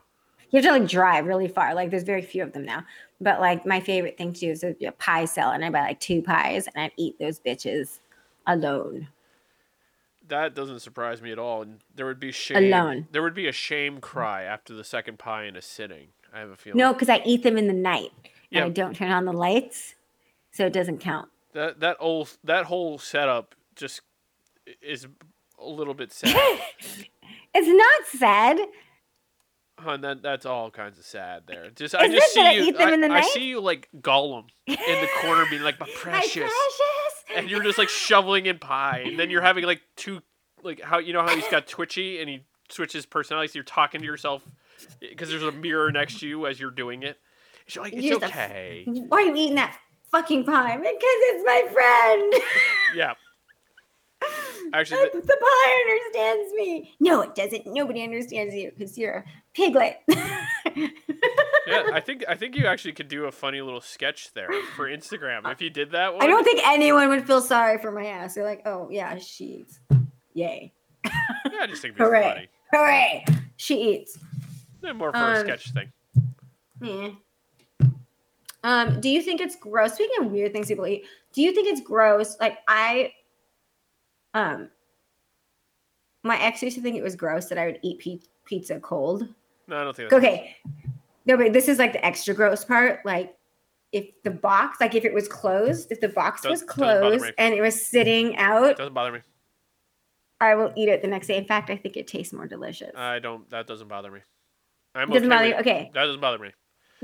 [0.50, 1.74] You have to like drive really far.
[1.74, 2.84] Like there's very few of them now.
[3.20, 6.00] But like my favorite thing to do is a, pie sale, and I buy like
[6.00, 8.00] two pies, and I'd eat those bitches
[8.46, 9.08] alone.
[10.28, 11.62] That doesn't surprise me at all.
[11.62, 12.72] And there would be shame.
[12.72, 13.08] Alone.
[13.12, 16.08] There would be a shame cry after the second pie in a sitting.
[16.32, 16.78] I have a feeling.
[16.78, 18.10] No, because I eat them in the night,
[18.50, 18.62] Yeah.
[18.62, 19.94] and I don't turn on the lights,
[20.50, 21.28] so it doesn't count.
[21.52, 24.00] That that old that whole setup just
[24.82, 25.06] is
[25.60, 26.34] a little bit sad.
[27.56, 28.58] It's not sad.
[29.78, 31.70] Hun, that that's all kinds of sad there.
[31.74, 33.12] Just I just it that I see you.
[33.12, 37.24] I, I see you like Gollum in the corner, being like, "My My precious," precious.
[37.36, 40.22] and you're just like shoveling in pie, and then you're having like two,
[40.62, 43.52] like how you know how he's got twitchy and he switches personalities.
[43.52, 44.42] So you're talking to yourself
[45.02, 47.18] eh, because there's a mirror next to you as you're doing it.
[47.66, 49.76] She's like, "It's You're okay." Why are you eating that
[50.12, 50.76] fucking pie?
[50.76, 52.32] Because it's my friend.
[52.94, 53.14] Yeah.
[54.72, 56.94] Actually, the, the pie understands me.
[57.00, 57.66] No, it doesn't.
[57.66, 59.24] Nobody understands you because you're a
[59.54, 60.00] piglet.
[60.08, 60.88] yeah,
[61.92, 65.50] I think I think you actually could do a funny little sketch there for Instagram
[65.50, 66.22] if you did that one.
[66.22, 68.34] I don't think anyone would feel sorry for my ass.
[68.34, 69.78] They're like, oh yeah, she eats.
[70.34, 70.72] Yay.
[71.04, 71.12] Yeah,
[71.60, 72.22] I just think it'd be Hooray.
[72.22, 72.48] funny.
[72.72, 73.24] Hooray.
[73.56, 74.18] She eats.
[74.82, 75.92] Yeah, more for a Um, sketch thing.
[76.80, 77.10] Yeah.
[78.62, 79.94] Um, do you think it's gross?
[79.94, 82.36] Speaking of weird things people eat, do you think it's gross?
[82.40, 83.12] Like I
[84.34, 84.70] um
[86.22, 89.28] my ex used to think it was gross that I would eat pi- pizza cold.
[89.66, 90.10] No, I don't think.
[90.10, 90.56] That's Okay.
[91.26, 93.04] No, but this is like the extra gross part.
[93.04, 93.34] Like
[93.92, 97.54] if the box, like if it was closed, if the box Does- was closed and
[97.54, 99.20] it was sitting out, doesn't bother me.
[100.40, 101.36] I will eat it the next day.
[101.36, 102.94] In fact, I think it tastes more delicious.
[102.96, 103.48] I don't.
[103.50, 104.20] That doesn't bother me.
[104.94, 105.54] I'm doesn't okay bother you?
[105.56, 105.90] Okay.
[105.94, 106.50] That doesn't bother me.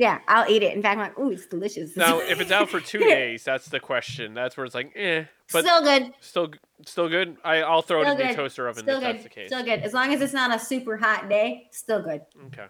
[0.01, 0.75] Yeah, I'll eat it.
[0.75, 1.95] In fact, I'm like, ooh, it's delicious.
[1.95, 4.33] Now, if it's out for two days, that's the question.
[4.33, 6.13] That's where it's like, eh, but still good.
[6.21, 6.51] still,
[6.87, 7.37] still good.
[7.45, 8.37] I, I'll throw Still it in the good.
[8.37, 9.15] toaster oven Still if good.
[9.17, 9.49] that's the case.
[9.49, 9.81] Still good.
[9.81, 12.23] As long as it's not a super hot day, still good.
[12.47, 12.65] Okay.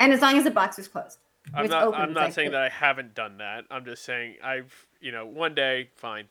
[0.00, 1.18] And as long as the box is closed.
[1.54, 1.84] I'm not.
[1.84, 3.64] open, I'm not like saying it- that I haven't done that.
[3.70, 6.24] I'm just saying I've, you know, one day, fine.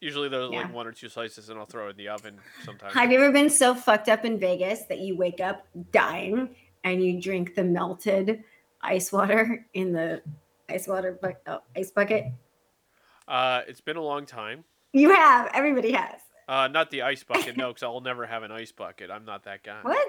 [0.00, 0.58] Usually there's Yeah.
[0.62, 2.92] like one or two slices, and I'll throw it in the oven sometimes.
[2.92, 6.50] Have you ever been so fucked up in Vegas that you wake up dying
[6.84, 8.44] and you drink the melted
[8.84, 10.22] ice water in the
[10.68, 12.26] ice water bu- oh, ice bucket?
[13.26, 14.64] Uh, it's been a long time.
[14.92, 15.50] You have.
[15.54, 16.20] Everybody has.
[16.46, 19.10] Uh, not the ice bucket, no, because I'll never have an ice bucket.
[19.10, 19.78] I'm not that guy.
[19.82, 20.06] What?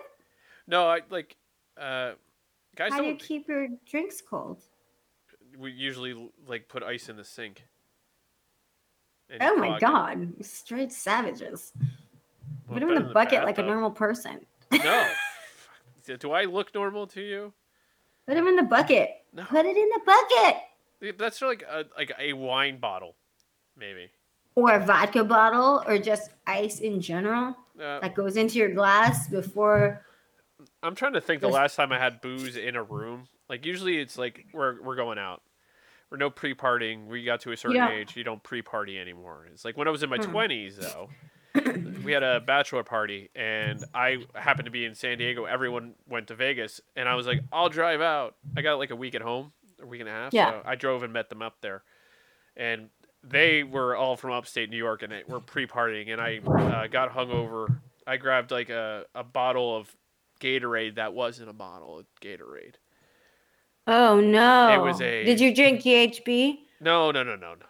[0.67, 1.35] No, I like.
[1.77, 2.13] Uh,
[2.75, 4.61] guys How do you keep your drinks cold?
[5.57, 7.65] We usually like put ice in the sink.
[9.41, 9.81] Oh my clog it.
[9.81, 10.45] god.
[10.45, 11.71] Straight savages.
[12.67, 14.45] Well, Put them in the bucket like a normal person.
[14.71, 15.07] No.
[16.19, 17.53] Do I look normal to you?
[18.27, 19.09] Put them in the bucket.
[19.33, 19.43] No.
[19.43, 21.17] Put it in the bucket.
[21.19, 23.15] That's like a like a wine bottle,
[23.77, 24.09] maybe.
[24.55, 29.27] Or a vodka bottle or just ice in general Uh, that goes into your glass
[29.27, 30.05] before
[30.81, 33.27] I'm trying to think the last time I had booze in a room.
[33.49, 35.41] Like usually it's like we're we're going out.
[36.09, 37.07] We're no pre-partying.
[37.07, 39.47] We got to a certain age, you don't pre-party anymore.
[39.51, 40.33] It's like when I was in my Hmm.
[40.35, 41.09] 20s though.
[42.03, 45.45] We had a bachelor party and I happened to be in San Diego.
[45.45, 48.95] Everyone went to Vegas and I was like, "I'll drive out." I got like a
[48.95, 49.51] week at home,
[49.81, 50.33] a week and a half.
[50.33, 50.51] Yeah.
[50.51, 51.83] So I drove and met them up there.
[52.57, 52.89] And
[53.23, 57.11] they were all from upstate New York and they were pre-partying and I uh, got
[57.11, 57.79] hungover.
[58.07, 59.95] I grabbed like a, a bottle of
[60.39, 62.75] Gatorade that wasn't a bottle of Gatorade.
[63.87, 64.73] Oh no.
[64.73, 66.57] It was a- Did you drink GHB?
[66.81, 67.65] No, no, no, no, no,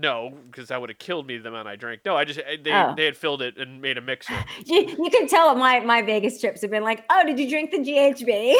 [0.00, 2.00] no, because that would have killed me the amount I drank.
[2.04, 2.94] No, I just they Oh.
[2.96, 4.34] they had filled it and made a mixer.
[4.66, 7.70] You, you can tell my my Vegas trips have been like, "Oh, did you drink
[7.70, 8.54] the GHB?"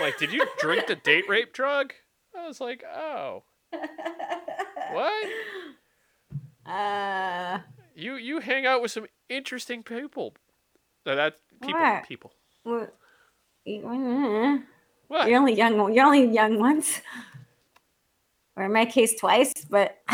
[0.00, 1.92] like, did you drink the date rape drug?
[2.38, 3.42] I was like, oh,
[4.92, 5.28] what?
[6.66, 7.58] Uh,
[7.96, 10.34] You you hang out with some interesting people.
[11.06, 11.80] No, that's people.
[11.80, 12.04] What?
[12.06, 12.32] People.
[15.08, 15.28] what?
[15.28, 15.92] You're only young.
[15.92, 17.00] You're only young once,
[18.56, 19.52] or in my case, twice.
[19.68, 19.98] But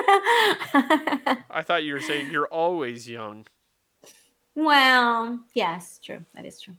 [1.50, 3.46] I thought you were saying you're always young.
[4.54, 6.24] well, yes, true.
[6.34, 6.74] That is true.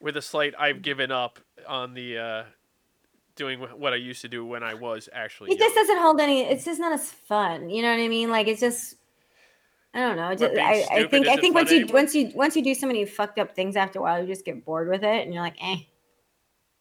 [0.00, 1.38] with a slight I've given up
[1.68, 2.42] on the uh,
[3.36, 5.52] doing what I used to do when I was actually.
[5.52, 6.42] It just doesn't hold any.
[6.42, 7.70] It's just not as fun.
[7.70, 8.30] You know what I mean?
[8.30, 8.96] Like it's just.
[9.92, 10.32] I don't know.
[10.34, 11.94] just- I, I think I think once you anymore?
[11.94, 14.44] once you once you do so many fucked up things after a while, you just
[14.44, 15.78] get bored with it, and you're like, eh.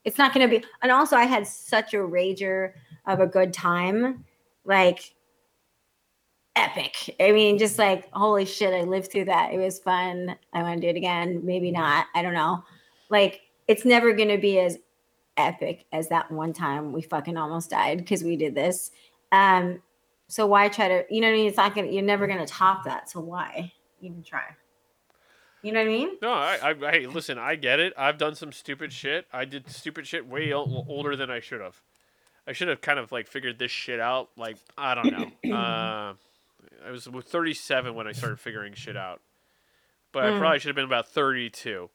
[0.05, 0.63] It's not gonna be.
[0.81, 2.73] And also, I had such a rager
[3.05, 4.23] of a good time,
[4.63, 5.13] like
[6.55, 7.15] epic.
[7.19, 9.53] I mean, just like holy shit, I lived through that.
[9.53, 10.35] It was fun.
[10.53, 11.41] I want to do it again.
[11.43, 12.07] Maybe not.
[12.15, 12.63] I don't know.
[13.09, 14.77] Like it's never gonna be as
[15.37, 18.91] epic as that one time we fucking almost died because we did this.
[19.31, 19.81] Um,
[20.27, 21.05] so why try to?
[21.09, 21.47] You know what I mean?
[21.47, 21.87] It's not gonna.
[21.87, 23.09] You're never gonna top that.
[23.09, 23.71] So why
[24.01, 24.43] even try?
[25.61, 26.09] You know what I mean?
[26.21, 27.93] No, I, I, hey, listen, I get it.
[27.97, 29.25] I've done some stupid shit.
[29.33, 31.81] I did stupid shit way o- older than I should have.
[32.47, 34.29] I should have kind of like figured this shit out.
[34.37, 35.53] Like I don't know.
[35.55, 36.13] uh,
[36.87, 39.21] I was 37 when I started figuring shit out,
[40.11, 40.39] but I Mm.
[40.39, 41.89] probably should have been about 32.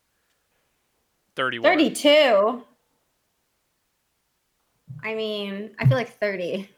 [1.37, 1.71] 31.
[1.73, 2.65] Thirty-two.
[5.03, 6.69] I mean, I feel like thirty.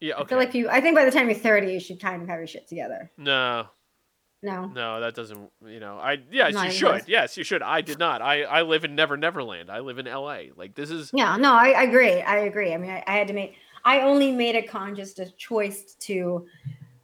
[0.00, 0.14] Yeah.
[0.14, 0.22] Okay.
[0.22, 0.68] I feel like you.
[0.68, 3.10] I think by the time you're thirty, you should kind of have your shit together.
[3.16, 3.66] no,
[4.42, 4.66] No.
[4.66, 5.50] no, that doesn't.
[5.66, 7.02] You know, I yes, Not you should.
[7.08, 7.62] Yes, you should.
[7.62, 8.20] I did not.
[8.22, 9.70] I I live in Never Neverland.
[9.70, 10.50] I live in L.A.
[10.54, 11.10] Like this is.
[11.14, 12.20] Yeah, no, I, I agree.
[12.20, 12.72] I agree.
[12.74, 13.56] I mean, I, I had to make,
[13.88, 16.46] I only made a conscious a choice to,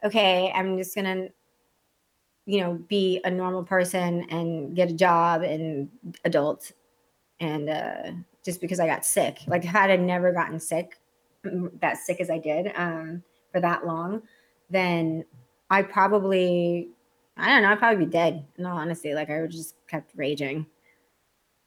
[0.04, 1.28] okay, I'm just gonna,
[2.44, 5.88] you know, be a normal person and get a job and
[6.26, 6.72] adult,
[7.40, 8.10] and uh,
[8.44, 10.98] just because I got sick, like had I never gotten sick,
[11.42, 14.20] mm, that sick as I did, um, for that long,
[14.68, 15.24] then
[15.70, 16.90] I probably,
[17.38, 18.44] I don't know, I'd probably be dead.
[18.58, 20.66] In all honesty, like I would just kept raging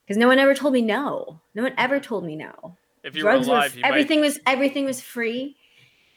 [0.05, 1.41] because no one ever told me no.
[1.55, 2.77] No one ever told me no.
[3.07, 3.89] If you were Drugs alive, were you might.
[3.89, 5.55] everything was everything was free.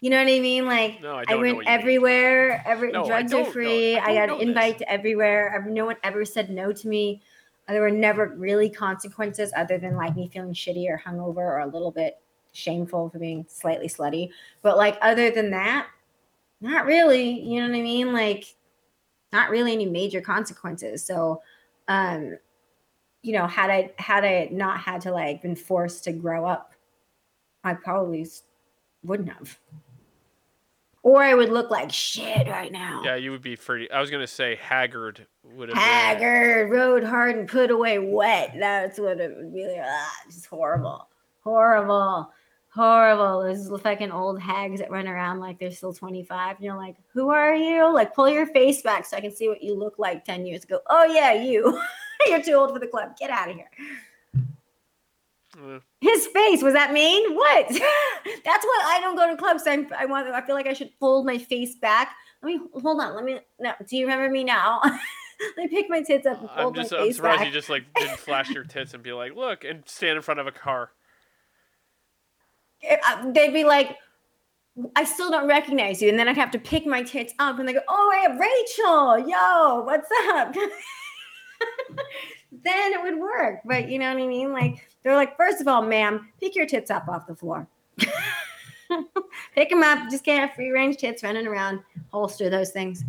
[0.00, 0.66] You know what I mean?
[0.66, 1.80] Like No, I I, went what you mean.
[1.80, 2.62] everywhere.
[2.66, 3.98] Every No, drugs are free.
[3.98, 4.42] I I, got this.
[4.48, 5.64] invite to everywhere.
[5.68, 7.22] No one ever said no to me.
[7.68, 11.66] There were never really consequences other than like me feeling shitty or hungover or a
[11.66, 12.18] little bit
[12.52, 14.30] shameful for being slightly slutty.
[14.62, 15.88] But like other than that,
[16.60, 17.40] not really.
[17.42, 18.12] You know what I mean?
[18.12, 18.56] Like
[19.32, 21.04] not really any major consequences.
[21.04, 21.42] So
[21.88, 22.38] um
[23.22, 26.69] you know, had I had I not had to like been forced to grow up,
[27.64, 28.26] I probably
[29.02, 29.58] wouldn't have.
[31.02, 33.02] Or I would look like shit right now.
[33.04, 33.90] Yeah, you would be pretty.
[33.90, 35.82] I was gonna say haggard would have been.
[35.82, 38.54] Haggard, rode hard and put away wet.
[38.58, 39.80] That's what it would be like.
[39.82, 41.08] Ah, just horrible.
[41.42, 42.30] Horrible.
[42.68, 43.42] Horrible.
[43.42, 46.56] Those fucking old hags that run around like they're still 25.
[46.56, 47.92] And you're like, who are you?
[47.92, 50.64] Like, pull your face back so I can see what you look like 10 years
[50.64, 50.78] ago.
[50.88, 51.82] Oh, yeah, you.
[52.26, 53.16] you're too old for the club.
[53.18, 53.70] Get out of here.
[56.00, 57.34] His face was that mean?
[57.34, 57.68] What?
[57.68, 59.64] That's what I don't go to clubs.
[59.66, 60.28] I'm, I want.
[60.28, 62.14] I feel like I should fold my face back.
[62.42, 63.14] Let me hold on.
[63.14, 63.40] Let me.
[63.58, 64.80] No, do you remember me now?
[64.84, 66.92] Let me pick my tits up and I'm just.
[66.92, 67.46] I'm surprised back.
[67.46, 70.38] you just like didn't flash your tits and be like, "Look," and stand in front
[70.38, 70.92] of a car.
[72.88, 73.96] Uh, They'd be like,
[74.96, 77.68] I still don't recognize you, and then I'd have to pick my tits up, and
[77.68, 80.54] they go, "Oh, hey, Rachel, yo, what's up?"
[82.52, 83.60] then it would work.
[83.64, 84.52] But you know what I mean?
[84.52, 87.66] Like they're like, first of all, ma'am, pick your tits up off the floor.
[89.54, 90.10] pick them up.
[90.10, 91.80] Just can't have free range tits running around.
[92.12, 93.04] Holster those things.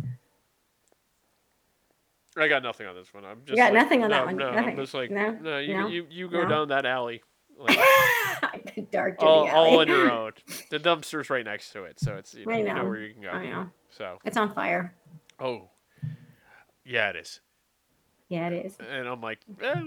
[2.36, 3.24] I got nothing on this one.
[3.24, 3.50] I'm just.
[3.50, 4.36] you got like, nothing on no, that one?
[4.36, 5.32] No, I'm just like, No?
[5.32, 5.86] no, you, No?
[5.88, 6.48] you, you go No?
[6.48, 7.22] down that alley,
[7.58, 7.78] like,
[8.74, 10.32] the dark all, all on your own.
[10.70, 12.84] The dumpster's right next to it, so it's you know, you know.
[12.84, 13.30] where you can go.
[13.30, 13.70] I know.
[13.90, 14.94] So, It's on fire.
[15.38, 15.68] oh,
[16.84, 17.40] yeah, it is.
[18.28, 18.76] Yeah, it is.
[18.90, 19.82] And I'm like, eh,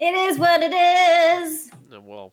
[0.00, 1.70] It is what it is.
[1.92, 2.32] Uh, well,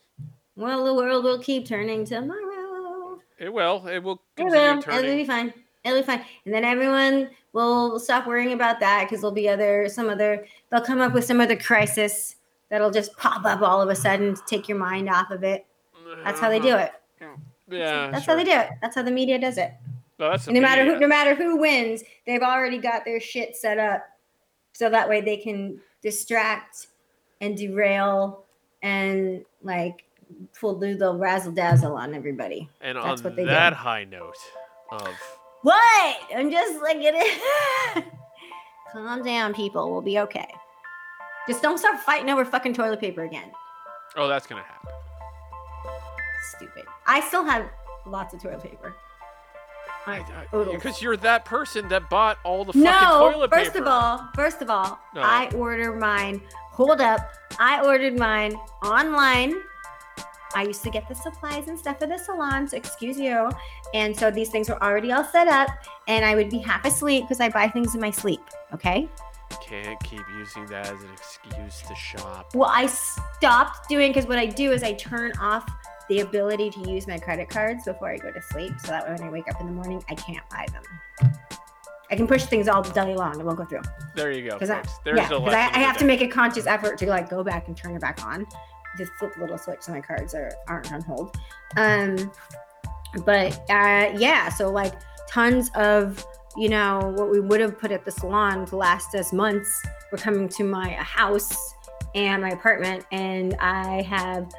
[0.56, 3.20] Well, the world will keep turning tomorrow.
[3.40, 3.86] it will.
[3.88, 4.80] It will It will.
[4.80, 5.54] It'll be fine.
[5.84, 6.24] It'll be fine.
[6.46, 10.82] And then everyone will stop worrying about that because there'll be other, some other, they'll
[10.82, 12.36] come up with some other crisis
[12.70, 15.66] that'll just pop up all of a sudden to take your mind off of it.
[16.24, 16.92] That's how they do it.
[17.70, 18.34] Yeah, That's sure.
[18.34, 18.70] how they do it.
[18.82, 19.74] That's how the media does it.
[20.20, 23.78] No, that's no matter who, no matter who wins, they've already got their shit set
[23.78, 24.04] up,
[24.74, 26.88] so that way they can distract
[27.42, 28.44] and derail
[28.82, 30.04] and like
[30.60, 32.70] pull do the razzle dazzle on everybody.
[32.82, 34.36] And That's on what they that high note
[34.92, 35.08] of
[35.62, 36.18] What?
[36.36, 38.04] I'm just like it is.
[38.92, 39.92] Calm down, people.
[39.92, 40.48] We'll be okay.
[41.48, 43.52] Just don't start fighting over fucking toilet paper again.
[44.16, 44.92] oh, that's gonna happen.
[46.56, 46.84] Stupid.
[47.06, 47.70] I still have
[48.06, 48.96] lots of toilet paper.
[50.06, 50.94] Because oh, oh.
[51.02, 53.84] you're that person that bought all the fucking No, toilet first paper.
[53.84, 55.22] of all, first of all, No.
[55.22, 56.42] I order mine.
[56.78, 57.34] Hold up.
[57.60, 58.54] I ordered mine
[58.84, 59.56] online.
[60.54, 63.50] I used to get the supplies and stuff for the salons, excuse you.
[63.96, 65.70] And so these things were already all set up,
[66.08, 68.42] and I would be half asleep because I buy things in my sleep.
[68.76, 69.10] Okay.
[69.68, 72.54] can't keep using that as an excuse to shop.
[72.54, 75.68] Well, I stopped doing because what I do is I turn off
[76.10, 79.16] the ability to use my credit cards before I go to sleep, so that way
[79.16, 81.32] when I wake up in the morning, I can't buy them.
[82.10, 83.82] I can push things all day long; it won't go through.
[84.16, 84.84] There you go, Because I.
[85.04, 85.54] There's yeah, lesson.
[85.54, 88.02] I, I have to make a conscious effort to like go back and turn it
[88.02, 88.46] back on.
[88.98, 91.38] Just flip a little switch so my cards are aren't on hold.
[91.76, 92.32] Um,
[93.26, 94.94] but uh, yeah, so like
[95.30, 99.34] tons of you know what we would have put at the salon to last us
[99.34, 101.74] months were coming to my house
[102.16, 104.50] and my apartment, and I have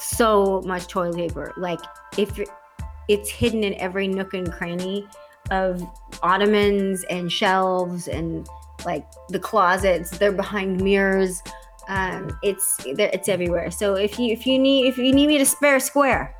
[0.00, 1.52] so much toilet paper.
[1.56, 1.80] Like
[2.18, 2.38] if
[3.08, 5.08] it's hidden in every nook and cranny
[5.50, 5.82] of
[6.22, 8.48] ottomans and shelves and
[8.84, 11.42] like the closets they're behind mirrors.
[11.88, 13.70] Um it's it's everywhere.
[13.70, 16.34] So if you if you need if you need me to spare a square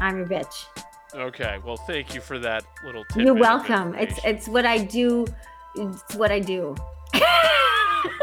[0.00, 0.66] i'm your bitch.
[1.14, 3.22] Okay, well, thank you for that little tip.
[3.22, 3.94] you're welcome.
[3.94, 5.26] It's it's what i do.
[5.74, 6.76] It's what i do.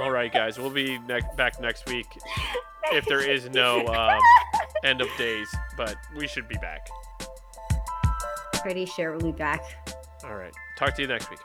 [0.02, 2.08] All right, guys, we'll be ne- back next week
[2.92, 4.20] if there is no um,
[4.84, 6.88] end of days, but we should be back.
[8.64, 9.12] Pretty share.
[9.12, 9.62] we'll be back
[10.24, 11.40] All right, talk to you next week.